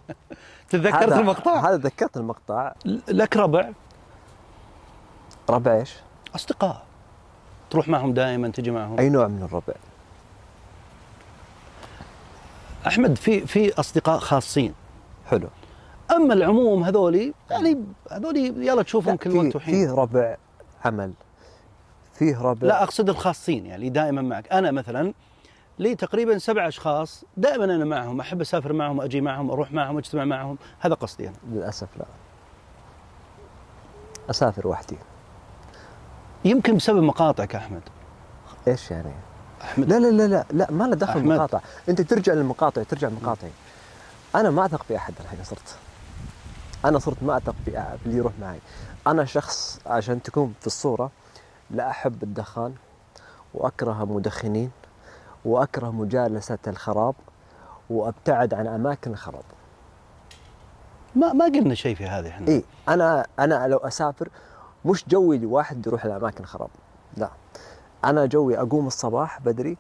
[0.71, 2.73] تذكرت هذا- المقطع هذا ذكرت المقطع
[3.09, 3.71] لك ربع
[5.51, 5.95] ربع إيش؟
[6.35, 6.83] أصدقاء
[7.71, 9.75] تروح معهم دائما تجي معهم أي نوع من الربع؟
[12.87, 14.75] أحمد في في أصدقاء خاصين
[15.31, 15.49] حلو.
[16.17, 19.75] أما العموم هذولي يعني هذولي يلا تشوفهم كل وقت وحين.
[19.75, 20.37] فيه ربع
[20.85, 21.13] عمل.
[22.15, 22.69] فيه ربع.
[22.69, 24.53] لا أقصد الخاصين يعني دائما معك.
[24.53, 25.15] أنا مثلا
[25.79, 30.25] لي تقريبا سبع أشخاص دائما أنا معهم أحب أسافر معهم أجي معهم أروح معهم أجتمع
[30.25, 30.59] معهم.
[30.81, 31.37] هذا قصدي أنا.
[31.53, 32.05] للأسف لا.
[34.31, 34.97] أسافر وحدي.
[36.45, 37.83] يمكن بسبب مقاطعك أحمد.
[38.69, 39.13] إيش يعني؟
[39.63, 39.93] أحمد.
[39.93, 41.21] لا لا لا لا لا ما له دخل.
[41.21, 43.51] المقاطع أنت ترجع للمقاطع ترجع لمقاطعي
[44.35, 45.77] أنا ما أثق في أحد الحين صرت.
[46.85, 48.59] أنا صرت ما أثق في اللي يروح معي.
[49.07, 51.11] أنا شخص عشان تكون في الصورة
[51.71, 52.75] لا أحب الدخان
[53.55, 54.71] وأكره المدخنين
[55.45, 57.15] وأكره مجالسة الخراب
[57.91, 59.45] وأبتعد عن أماكن الخراب.
[61.15, 62.49] ما ما قلنا شيء في هذه إحنا.
[62.49, 64.29] اي أنا أنا لو أسافر
[64.85, 66.71] مش جوي لواحد يروح لأماكن خراب
[67.17, 67.31] لا.
[68.05, 69.77] أنا جوي أقوم الصباح بدري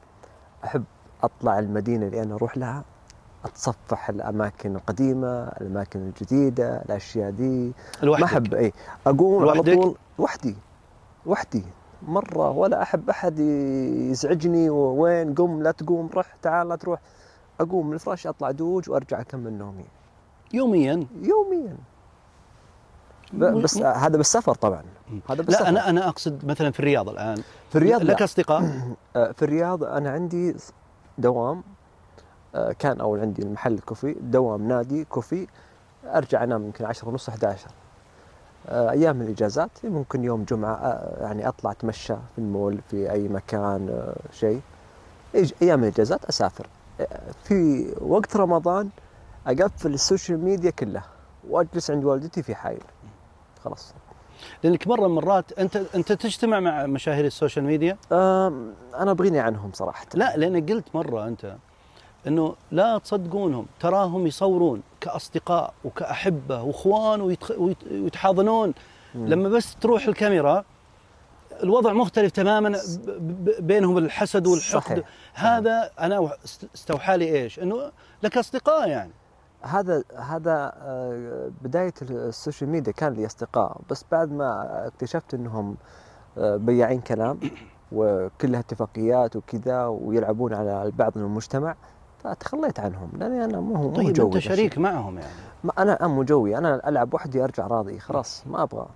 [0.64, 0.84] أحب
[1.22, 2.84] أطلع المدينة اللي أنا أروح لها.
[3.44, 7.72] أتصفح الأماكن القديمة الأماكن الجديدة الأشياء دي.
[8.02, 8.72] لوحدك؟ ما أحب اي
[9.06, 10.56] أقوم على؟ طول وحدي
[11.26, 11.64] وحدي
[12.02, 13.38] مرة ولا أحب أحد
[14.10, 17.00] يزعجني وين قم لا تقوم رح تعال لا تروح.
[17.60, 19.84] أقوم من الفراش أطلع دوج وأرجع أكمل نومي.
[20.54, 21.76] يوميا؟ يوميا.
[23.62, 24.82] بس هذا بالسفر طبعا.
[25.30, 25.64] هذا بالسفر.
[25.64, 27.42] لا أنا أنا أقصد مثلا في الرياض الآن.
[27.70, 28.24] في الرياض لك لا.
[28.24, 28.62] أصدقاء؟
[29.16, 30.56] آه، في الرياض أنا عندي
[31.18, 31.62] دوام.
[32.78, 35.46] كان أول عندي المحل coffee دوام نادي coffee
[36.04, 37.66] أرجع أنام يمكن 10 ونص 11
[38.68, 43.88] آه، أيام الإجازات ممكن يوم جمعة آه، يعني أطلع أتمشى في المول في أي مكان
[43.90, 44.60] آه، شيء.
[45.62, 46.66] أيام الإجازات أسافر.
[47.44, 48.88] في وقت رمضان
[49.46, 51.04] أقفل ال social media كلها
[51.48, 52.82] وأجلس عند والدتي في حائل.
[53.64, 53.94] خلاص.
[54.64, 60.06] لأنك مرة مرات أنت أنت تجتمع مع مشاهير ال social media؟ أنا أبغيني عنهم صراحة.
[60.14, 61.56] لا لأنك قلت مرة أنت.
[62.26, 67.20] إنه لا تصدقونهم تراهم يصورون كأصدقاء وكأحبة وإخوان.
[67.90, 68.74] ويتحاضنون
[69.14, 70.64] لما بس تروح الكاميرا
[71.62, 72.78] الوضع مختلف تماما.
[73.60, 75.04] بينهم الحسد والحقد صحيح.
[75.34, 77.90] هذا أنا است- استوحى لي إيش؟ إنه
[78.22, 79.12] لك أصدقاء يعني
[79.62, 85.76] هذا هذا آه، بداية ال social media كان لي أصدقاء بس بعد ما اكتشفت أنهم
[86.38, 87.40] آه، بياعين كلام
[87.92, 91.74] وكلها اتفاقيات وكذا ويلعبون على البعض من المجتمع
[92.24, 94.38] فتخليت عنهم لأني أنا مو مو طيب جوي أنت.
[94.38, 95.32] شريك معهم يعني.
[95.64, 98.86] ما أنا مو جوي أنا ألعب وحدي أرجع راضي خلاص ما أبغى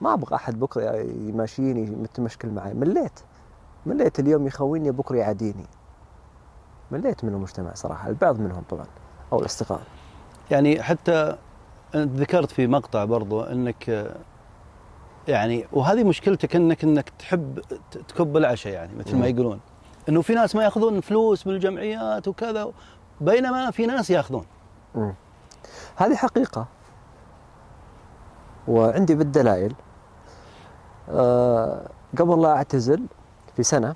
[0.00, 2.74] ما أبغى أحد بكرة يماشيني متمشكل معي.
[2.74, 3.20] مليت
[3.86, 5.66] مليت اليوم يخوني بكرة يعاديني.
[6.90, 8.86] مليت من المجتمع صراحة البعض منهم طبعا
[9.32, 9.80] أو الأصدقاء.
[10.50, 11.36] يعني حتى
[11.96, 14.14] ذكرت في مقطع برضو إنك
[15.28, 17.60] يعني وهذه مشكلتك انك إنك تحب
[18.08, 19.26] تكب العشاء يعني مثل ما.
[19.26, 19.60] يقولون.
[20.08, 22.72] إنه في ناس ما يأخذون فلوس من الجمعيات وكذا
[23.20, 24.44] بينما في ناس يأخذون.
[25.96, 26.66] هذه حقيقة.
[28.68, 29.74] وعندي بالدلائل.
[31.10, 31.88] أه
[32.18, 33.06] قبل لا أعتزل
[33.56, 33.94] في سنة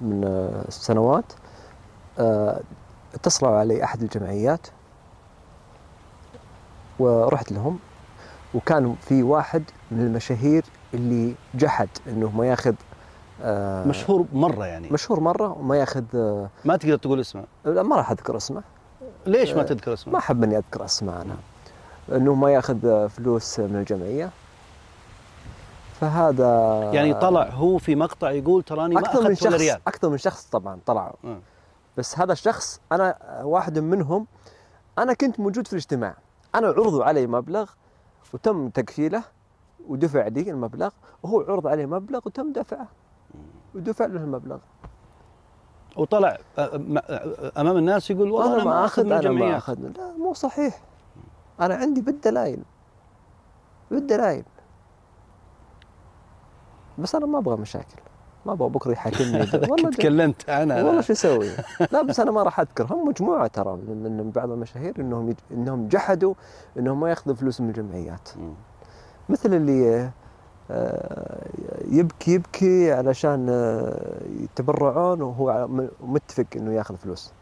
[0.00, 0.24] من
[0.68, 1.32] السنوات
[2.18, 2.60] أه
[3.14, 4.66] اتصلوا علي أحد الجمعيات
[6.98, 7.78] ورحت لهم.
[8.54, 10.64] وكان في واحد من المشاهير
[10.94, 12.74] اللي جحد إنه ما يأخذ
[13.42, 14.88] آه مشهور مرة يعني.
[14.90, 18.62] مشهور مرة وما ياخذ آه ما تقدر تقول اسمه؟ لا ما راح أذكر اسمه.
[19.26, 21.36] ليش ما آه، تذكر اسمه؟ ما أحب إني أذكر أسماء أنا.
[22.16, 24.30] إنه ما ياخذ آه، فلوس من الجمعية.
[26.00, 29.80] فهذا يعني طلع هو في مقطع يقول تراني ما من أخذت ولا شخص ريال.
[29.86, 31.38] أكثر من شخص طبعا طلعوا آه.
[31.96, 34.26] بس هذا الشخص أنا واحد منهم
[34.98, 36.14] أنا كنت موجود في الاجتماع.
[36.54, 37.70] أنا عرضوا علي مبلغ
[38.32, 39.22] وتم تكفيله
[39.88, 40.90] ودفع لي المبلغ
[41.22, 42.88] وهو عرض عليه مبلغ وتم دفعه.
[43.74, 44.58] ودفع له المبلغ.
[45.96, 46.38] وطلع
[47.58, 49.56] أمام الناس يقول والله أنا ما أخذ من أنا ما الجمعيات.
[49.56, 49.78] أخذ.
[49.80, 50.80] لا مو صحيح.
[51.60, 52.62] أنا عندي بالدلائل.
[53.90, 54.44] بالدلائل.
[56.98, 58.02] بس أنا ما أبغى مشاكل.
[58.46, 59.38] ما أبغى بكرة يحاكمني.
[59.70, 60.82] والله تكلمت أنا.
[60.82, 61.50] والله شو أسوي؟
[61.92, 62.94] لا بس أنا ما راح أذكر.
[62.94, 65.36] هم مجموعة ترى من بعض المشاهير إنهم يج...
[65.50, 66.34] إنهم جحدوا
[66.78, 68.28] إنهم ما ياخذوا فلوس من الجمعيات.
[69.28, 70.10] مثل اللي
[71.90, 75.68] يبكي يبكي علشان آه، يتبرعون وهو
[76.00, 77.32] متفق إنه ياخذ فلوس.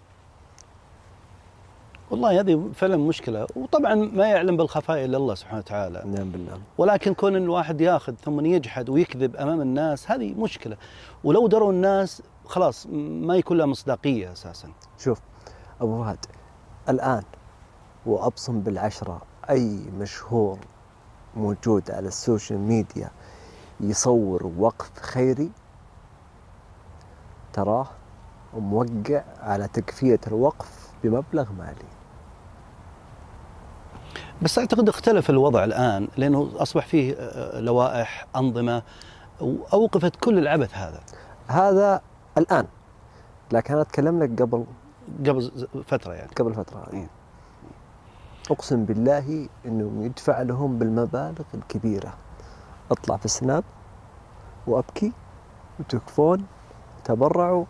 [2.11, 3.47] والله هذه فعلا مشكلة.
[3.57, 6.03] وطبعا ما يعلم بالخفاء إلا الله سبحانه وتعالى.
[6.07, 6.61] نعم بالله.
[6.79, 10.77] ولكن كون إن الواحد ياخذ ثم يجحد ويكذب أمام الناس هذه مشكلة.
[11.25, 12.87] ولو دروا الناس خلاص
[13.27, 14.69] ما يكون لها مصداقية أساسا.
[14.99, 15.21] شوف
[15.81, 16.19] أبو فهد
[16.89, 17.23] الآن
[18.07, 20.59] وأبصم بالعشرة أي مشهور
[21.37, 23.11] موجود على السوشيال ميديا
[23.81, 25.51] يصور وقف خيري.
[27.53, 27.87] تراه
[28.55, 31.91] موقع على تكفية الوقف بمبلغ مالي.
[34.43, 38.83] بس أعتقد اختلف الوضع الآن لأنه أصبح فيه آه، لوائح أنظمة
[39.41, 41.01] وأوقفت كل العبث هذا.
[41.47, 42.01] هذا
[42.39, 42.67] الآن.
[43.53, 44.65] لكن أنا أتكلم لك قبل
[45.27, 46.31] قبل فترة يعني.
[46.37, 47.09] قبل هذه إيه.
[48.51, 52.15] أقسم بالله إنه يدفع لهم بالمبالغ الكبيرة.
[52.91, 53.65] أطلع في السناب
[54.67, 55.13] وأبكي
[55.81, 56.47] وتكفون
[57.05, 57.65] تبرعوا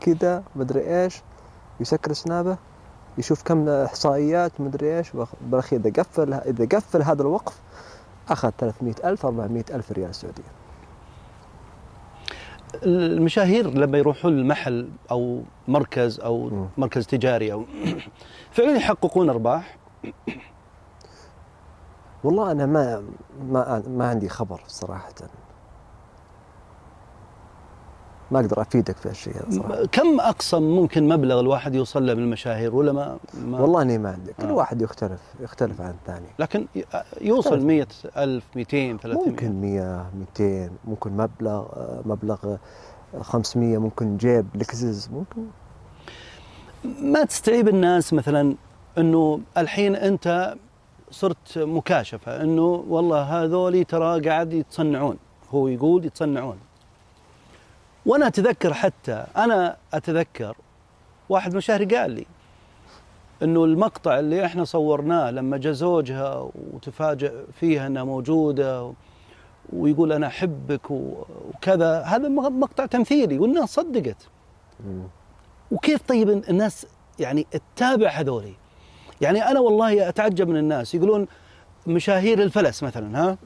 [0.00, 1.22] كذا مدري إيش
[1.80, 2.56] يسكر سنابه
[3.18, 7.60] يشوف كم إحصائيات مدري إيش بالاخير إذا قفل إذا قفل هذا الوقف
[8.28, 10.42] أخذ 300 ألف 400 ألف ريال سعودي
[12.82, 16.68] المشاهير لما يروحون المحل أو مركز أو مم.
[16.76, 17.64] مركز تجاري أو
[18.52, 19.76] فعلا يحققون أرباح
[22.24, 23.02] والله أنا ما
[23.48, 25.14] ما ما عندي خبر صراحة.
[28.30, 29.84] ما أقدر أفيدك في هالشيء هذا صراحة.
[29.86, 34.10] كم أقصى ممكن مبلغ الواحد يوصل له من المشاهير ولا ما, ما والله إني ما
[34.10, 34.32] عندي.
[34.32, 34.52] كل آه.
[34.52, 36.26] واحد يختلف يختلف عن الثاني.
[36.38, 36.66] لكن
[37.20, 37.62] يوصل ثلاث.
[37.64, 42.56] 100 ألف 200 300 ممكن 100 200 ممكن مبلغ آه، مبلغ
[43.14, 45.42] آه، 500 ممكن جيب لكزز ممكن.
[47.02, 48.54] ما تستعيب الناس مثلا
[48.98, 50.54] إنه الحين أنت
[51.10, 55.18] صرت مكاشفة إنه والله هذولي ترى قاعد يتصنعون.
[55.50, 56.58] هو يقول يتصنعون.
[58.06, 60.56] وأنا أتذكر حتى أنا أتذكر
[61.28, 62.26] واحد مشاهير قال لي
[63.42, 68.92] إنه المقطع اللي إحنا صورناه لما جا زوجها وتفاجئ فيها إنها موجودة
[69.72, 74.28] ويقول أنا أحبك وكذا هذا مقطع تمثيلي والناس صدقت.
[75.70, 76.86] وكيف طيب الناس
[77.18, 77.46] يعني
[77.76, 78.54] تتابع هذولي؟
[79.20, 81.26] يعني أنا والله أتعجب من الناس يقولون
[81.86, 83.36] مشاهير الفلس مثلا ها.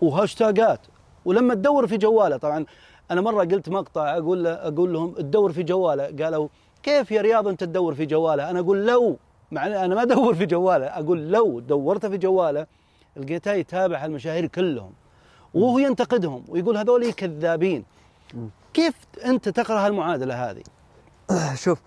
[0.00, 0.80] وهاشتاجات.
[1.24, 2.64] ولما تدور في جوالة طبعا
[3.10, 6.24] أنا مرة قلت مقطع أقول له أقول لهم تدور في جوالة.
[6.24, 6.48] قالوا
[6.82, 9.16] كيف يا رياض أنت تدور في جوالة؟ أنا أقول لو
[9.50, 12.66] مع أنا ما أدور في جوالة أقول لو دورت في جوالة
[13.16, 14.92] لقيته يتابع المشاهير كلهم.
[15.54, 17.84] وهو ينتقدهم ويقول هذول كذابين.
[18.74, 18.94] كيف
[19.24, 20.62] أنت تقرأ هالمعادلة هذه؟
[21.54, 21.80] شوف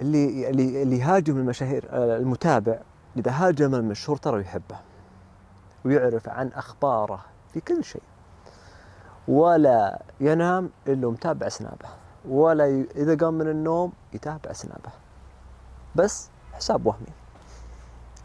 [0.00, 0.50] اللي
[0.82, 2.78] اللي يهاجم المشاهير آه، المتابع
[3.16, 4.78] إذا هاجم المشهور ترى يحبه
[5.84, 8.02] ويعرف عن أخباره في كل شيء.
[9.28, 11.88] ولا ينام إلا متابع سنابه
[12.28, 12.84] ولا.
[12.96, 14.90] إذا قام من النوم يتابع سنابه
[15.96, 17.12] بس حساب وهمي.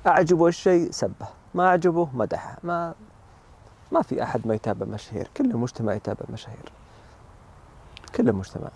[0.08, 2.94] أعجبه الشيء سبه ما أعجبه مدحه ما
[3.92, 6.72] ما في أحد ما يتابع مشاهير كل المجتمع يتابع مشاهير.
[8.16, 8.70] كل المجتمع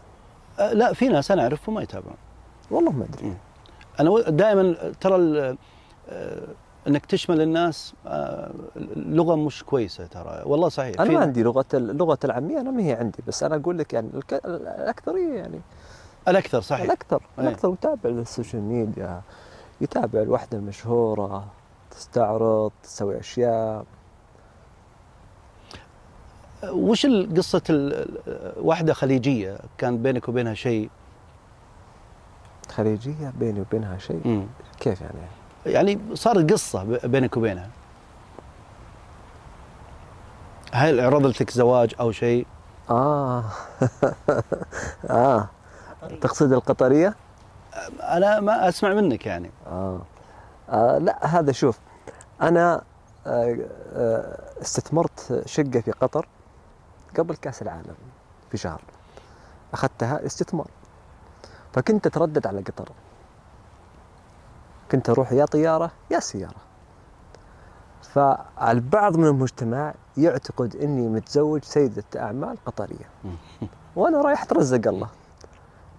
[0.60, 2.18] أه، لا في ناس أنا أعرفهم ما يتابعون.
[2.72, 3.34] والله ما أدري.
[4.00, 5.56] أنا دائما ترى
[6.10, 6.48] آه،
[6.88, 8.52] إنك تشمل الناس آه،
[8.96, 10.42] لغة مش كويسة ترى.
[10.46, 11.02] والله صحيح.
[11.02, 14.10] أنا ما عندي لغة اللغة العامية أنا ما هي عندي بس أنا أقول لك يعني.
[14.46, 15.62] الاكثريه يعني
[16.28, 16.86] الأكثر صحيح.
[16.86, 17.44] الأكثر أي.
[17.44, 19.22] الأكثر يتابع السوشيال ميديا.
[19.82, 21.46] يتابع الوحدة المشهورة
[21.92, 23.86] تستعرض تسوي أشياء.
[26.70, 27.06] وش
[27.38, 27.94] قصة ال-
[28.28, 30.90] ال- واحدة خليجية؟ كان بينك وبينها شيء؟
[32.72, 34.46] خليجية بيني وبينها شيء مم.
[34.80, 35.18] كيف يعني؟
[35.66, 37.70] يعني صارت قصة بينك وبينها
[40.74, 42.48] هل عرضت لك زواج أو شيء؟
[42.90, 43.44] آه
[45.10, 45.50] آه
[46.22, 47.16] تقصد القطرية؟
[48.02, 50.02] أنا ما أسمع منك يعني آه.
[50.70, 51.80] آه لا هذا شوف
[52.42, 52.82] أنا
[53.28, 53.58] آه
[53.94, 56.28] آه استثمرت شقة في قطر
[57.18, 57.96] قبل كأس العالم
[58.52, 58.82] في شهر
[59.74, 60.68] أخذتها استثمار
[61.76, 62.92] فكنت أتردد على قطر.
[64.92, 66.62] كنت أروح يا طيارة يا سيارة.
[68.02, 73.10] فالبعض من المجتمع يعتقد إني متزوج سيدة أعمال قطرية.
[73.96, 75.10] وأنا رايح أترزق الله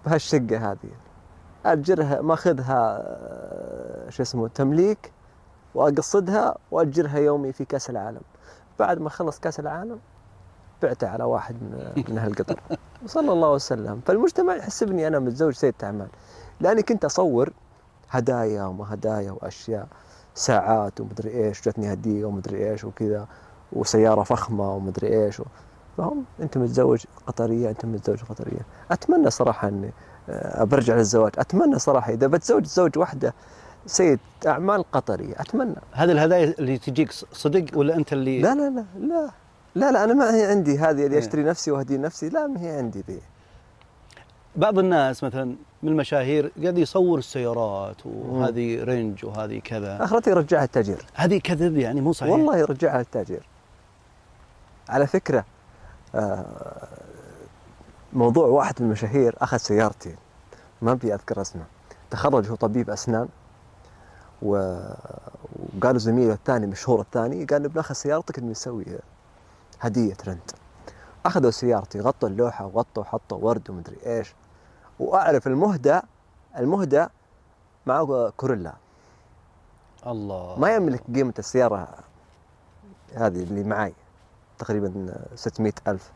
[0.05, 0.91] بهالشقة هذه.
[1.65, 5.11] أجرها ماخذها آه، شو اسمه تمليك
[5.75, 8.21] وأقصدها وأجرها يومي في كأس العالم.
[8.79, 9.99] بعد ما خلص كأس العالم
[10.81, 12.59] بعتها على واحد من من أهل قطر
[13.03, 14.01] وصلى الله وسلم.
[14.05, 16.07] فالمجتمع يحسبني أنا متزوج سيد أعمال.
[16.59, 17.53] لأني كنت أصور
[18.09, 19.87] هدايا وما هدايا وأشياء
[20.35, 23.27] ساعات ومدري إيش جتني هدية ومدري إيش وكذا
[23.73, 25.41] وسيارة فخمة ومدري إيش
[25.97, 28.61] فهم أنت متزوج قطرية أنت متزوج قطرية.
[28.91, 29.93] أتمنى صراحة إني
[30.29, 31.31] آه، برجع للزواج.
[31.37, 33.33] أتمنى صراحة إذا بتزوج زوج واحدة
[33.85, 35.41] سيد أعمال قطرية.
[35.41, 35.75] أتمنى.
[35.91, 39.29] هذه الهدايا اللي تجيك صدق ولا أنت اللي لا لا لا لا.
[39.75, 41.19] لا لا أنا ما هي عندي هذه اللي إيه.
[41.19, 43.19] أشتري نفسي وأهدي نفسي لا ما هي عندي ذي.
[44.55, 50.03] بعض الناس مثلا من المشاهير قاعد يصور السيارات وهذه رينج وهذه كذا.
[50.03, 52.31] أخرتي يرجعها التاجير هذه كذب يعني مو صحيح.
[52.31, 53.47] والله يرجعها التاجير
[54.89, 55.45] على فكرة
[56.15, 56.45] آه،
[58.13, 60.15] موضوع واحد من المشاهير أخذ سيارتي.
[60.81, 61.63] ما أبي أذكر اسمه.
[62.11, 63.27] تخرج هو طبيب أسنان
[64.41, 64.79] و...
[65.77, 68.85] وقالوا زميله الثاني مشهور الثاني قال له بناخذ سيارتك نسوي
[69.81, 70.51] هدية ترند
[71.25, 74.33] أخذوا سيارتي غطوا اللوحة وغطوا وحطوا ورد ومدري إيش.
[74.99, 75.99] وأعرف المهدى
[76.57, 77.07] المهدى
[77.85, 78.73] معه كوريلا
[80.07, 80.59] الله.
[80.59, 81.87] ما يملك قيمة السيارة
[83.13, 83.93] هذه اللي معي
[84.57, 86.11] تقريبا 600 ألف.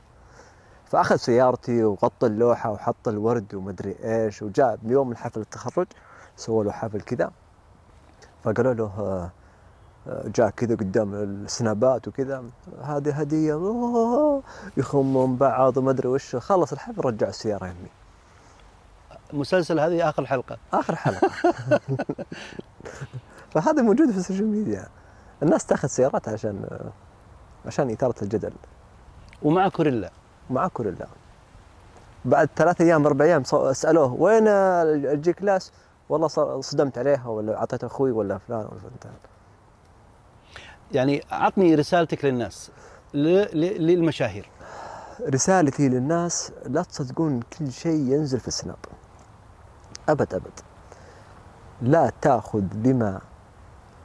[0.86, 4.42] فأخذ سيارتي وغطى اللوحة وحط الورد ومدري إيش.
[4.42, 5.88] وجاء بيوم الحفل التخرج
[6.36, 7.32] سووا له حفل كذا.
[8.44, 9.30] فقالوا له
[10.08, 12.44] جاء كذا قدام السنابات وكذا
[12.82, 13.54] هذه هدية
[14.78, 16.36] يخمون بعض وما أدري وش.
[16.36, 17.90] خلص الحفل رجع السيارة يمي.
[19.34, 20.58] المسلسل هذه آخر حلقة.
[20.74, 21.30] آخر حلقة.
[23.52, 24.88] فهذا موجود في ال social media.
[25.44, 26.66] الناس تاخذ سيارات عشان
[27.66, 28.52] عشان إثارة الجدل.
[29.44, 30.12] ومع كوريلا.
[30.50, 31.08] مع كوريلا.
[32.26, 35.72] بعد ثلاث أيام أربع أيام صو- سألوه وين ال G-Class؟
[36.10, 36.28] والله
[36.62, 39.14] صدمت عليها ولا اعطيتها أخوي ولا فلان ولا فلان.
[40.94, 42.72] يعني عطني رسالتك للناس
[43.14, 44.50] للمشاهير.
[45.22, 48.78] رسالتي للناس لا تصدقون كل شيء ينزل في السناب.
[50.10, 50.60] أبد أبد.
[51.82, 53.22] لا تأخذ بما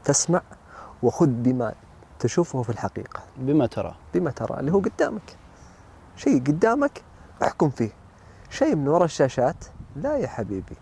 [0.05, 0.43] تسمع
[1.03, 1.75] وخذ بما
[2.19, 3.21] تشوفه في الحقيقة.
[3.37, 3.95] بما ترى.
[4.15, 5.37] بما ترى اللي هو قدامك.
[6.17, 7.03] شيء قدامك
[7.43, 7.91] احكم فيه.
[8.51, 9.65] شيء من وراء الشاشات
[9.97, 10.77] لا يا حبيبي.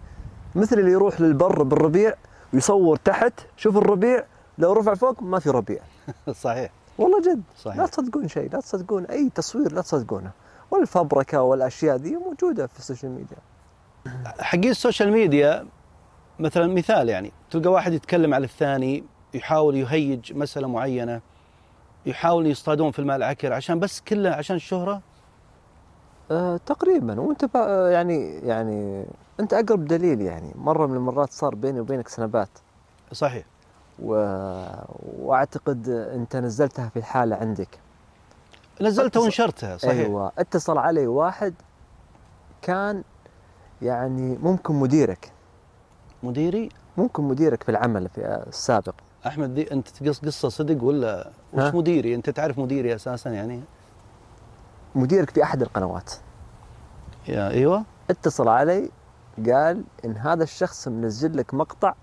[0.55, 2.15] مثل اللي يروح للبر بالربيع
[2.55, 4.25] ويصور تحت شوف الربيع
[4.59, 5.81] لو رفع فوق ما في ربيع.
[6.45, 6.71] صحيح.
[6.99, 7.43] والله جد.
[7.59, 7.77] صحيح.
[7.77, 10.31] لا تصدقون شيء لا تصدقون أي تصوير لا تصدقونه.
[10.71, 13.37] والفبركه والأشياء ذي موجودة في ال social media.
[14.41, 15.67] حقين السوشيال ميديا
[16.39, 21.21] مثلا مثال يعني تلقى واحد يتكلم على الثاني يحاول يهيج مسألة معينة
[22.07, 25.01] يحاول يصطادون في الماء العكر عشان بس كله عشان الشهرة؟
[26.31, 27.21] أه تقريبا.
[27.21, 29.07] وأنت بقى يعني يعني
[29.41, 32.49] أنت أقرب دليل يعني مرة من المرات صار بيني وبينك سنابات
[33.13, 33.45] صحيح.
[34.03, 34.15] و...
[35.19, 37.79] وأعتقد أنت نزلتها في حاله عندك.
[38.81, 39.93] نزلتها ونشرتها صحيح.
[39.93, 41.55] أيوه اتصل علي واحد
[42.63, 43.03] كان
[43.83, 45.33] يعني ممكن مديرك.
[46.23, 48.95] مديري؟ ممكن مديرك في العمل في السابق.
[49.27, 53.61] أحمد دي أنت تقص قصة صدق ولا وش؟ مديري؟ أنت تعرف مديري أساسا يعني؟
[54.95, 56.13] مديرك في أحد القنوات.
[57.29, 57.85] يا أيوه.
[58.11, 58.91] اتصل علي
[59.47, 61.95] قال إن هذا الشخص منزل لك مقطع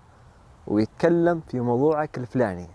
[0.66, 2.68] ويتكلم في موضوعك الفلاني.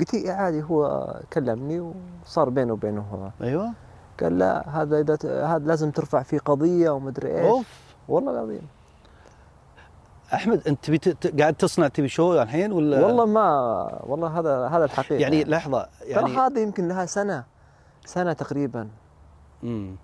[0.00, 1.92] قلت له إيه عادي هو كلمني
[2.24, 3.00] وصار بينه وبينه.
[3.00, 3.72] هو أيوه.
[4.20, 7.46] قال لا هذا إذا هذا لازم ترفع فيه قضية ومدري إيش.
[7.46, 7.94] أوف.
[8.08, 8.62] والله العظيم.
[10.34, 13.48] أحمد أنت تبي ت- ت- قاعد تصنع تبي شو الحين ولا؟ والله ما
[14.02, 15.20] والله هذا هذا الحقيقة.
[15.20, 17.44] يعني لحظة ترى يعني هذا يمكن لها سنة
[18.04, 18.88] سنة تقريبا.
[19.62, 19.96] مم.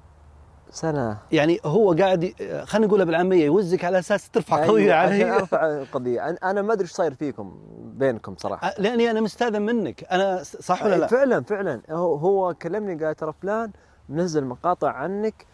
[0.71, 1.19] سنة.
[1.33, 5.31] يعني هو قاعد خلينا نقولها بالعامية يوزك على أساس ترفع أيوة، عشان علي.
[5.37, 8.71] أرفع القضية أنا- أنا ما أدري إيش صاير فيكم بينكم صراحة.
[8.71, 10.05] أ- لأني أنا مستأذن منك.
[10.05, 11.81] أنا س- صح ولا لا؟ فعلا فعلا.
[11.91, 13.71] هو هو كلمني قال ترى فلان
[14.09, 15.47] منزل مقاطع عنك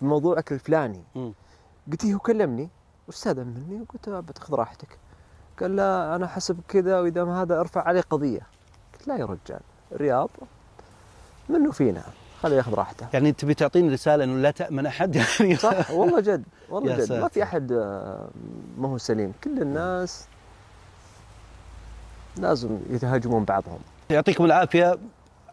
[0.00, 1.32] بموضوعك الفلاني مم.
[1.92, 2.68] قلت له هو كلمني
[3.06, 4.98] واستأذن مني قلت له أبد خذ راحتك.
[5.60, 8.40] قال لا أنا حسب كذا وإذا ما هذا أرفع عليه قضية.
[8.94, 9.60] قلت لا يا رجال
[9.92, 10.30] الرياض
[11.48, 12.02] منه فينا؟
[12.44, 13.06] خليه ياخذ راحته.
[13.12, 17.12] يعني تبي تعطيني رسالة إنه لا تأمن أحد؟ يعني صح والله جد والله جد.
[17.12, 17.28] ما.
[17.28, 18.28] في أحد آه،
[18.78, 19.32] ما هو سليم.
[19.44, 20.26] كل الناس
[22.36, 23.78] لازم يتهاجمون بعضهم.
[24.10, 24.98] يعطيكم العافية.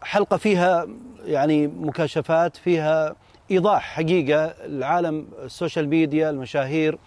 [0.02, 0.86] حلقة فيها
[1.24, 3.14] يعني مكاشفات فيها
[3.50, 6.98] إيضاح حقيقة العالم ال social media المشاهير.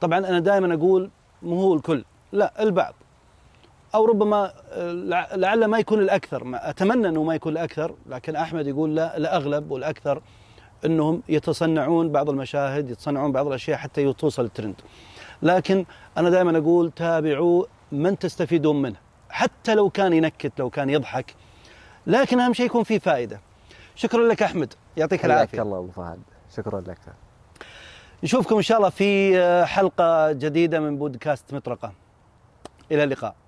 [0.00, 1.10] طبعا أنا دائما أقول
[1.42, 2.94] مو هو الكل لا البعض.
[3.94, 6.44] أو ربما آه، لع- لعل ما يكون الأكثر.
[6.44, 10.22] ما- أتمنى أنه ما يكون الأكثر لكن أحمد يقول لا الاغلب والأكثر
[10.84, 14.74] أنهم يتصنعون بعض المشاهد يتصنعون بعض الأشياء حتى توصل الترند.
[15.42, 15.84] لكن
[16.18, 18.96] أنا دائما أقول تابعوا من تستفيدون منه.
[19.30, 21.34] حتى لو كان ينكت لو كان يضحك.
[22.06, 23.40] لكن أهم شيء يكون فيه فائدة.
[23.94, 24.74] شكرا لك أحمد.
[24.96, 25.62] يعطيك العافية.
[25.62, 26.18] الله أبو فهد.
[26.56, 26.98] شكرا لك.
[28.24, 29.36] نشوفكم إن شاء الله في
[29.66, 31.92] حلقة جديدة من بودكاست مطرقة.
[32.92, 33.34] إلى اللقاء.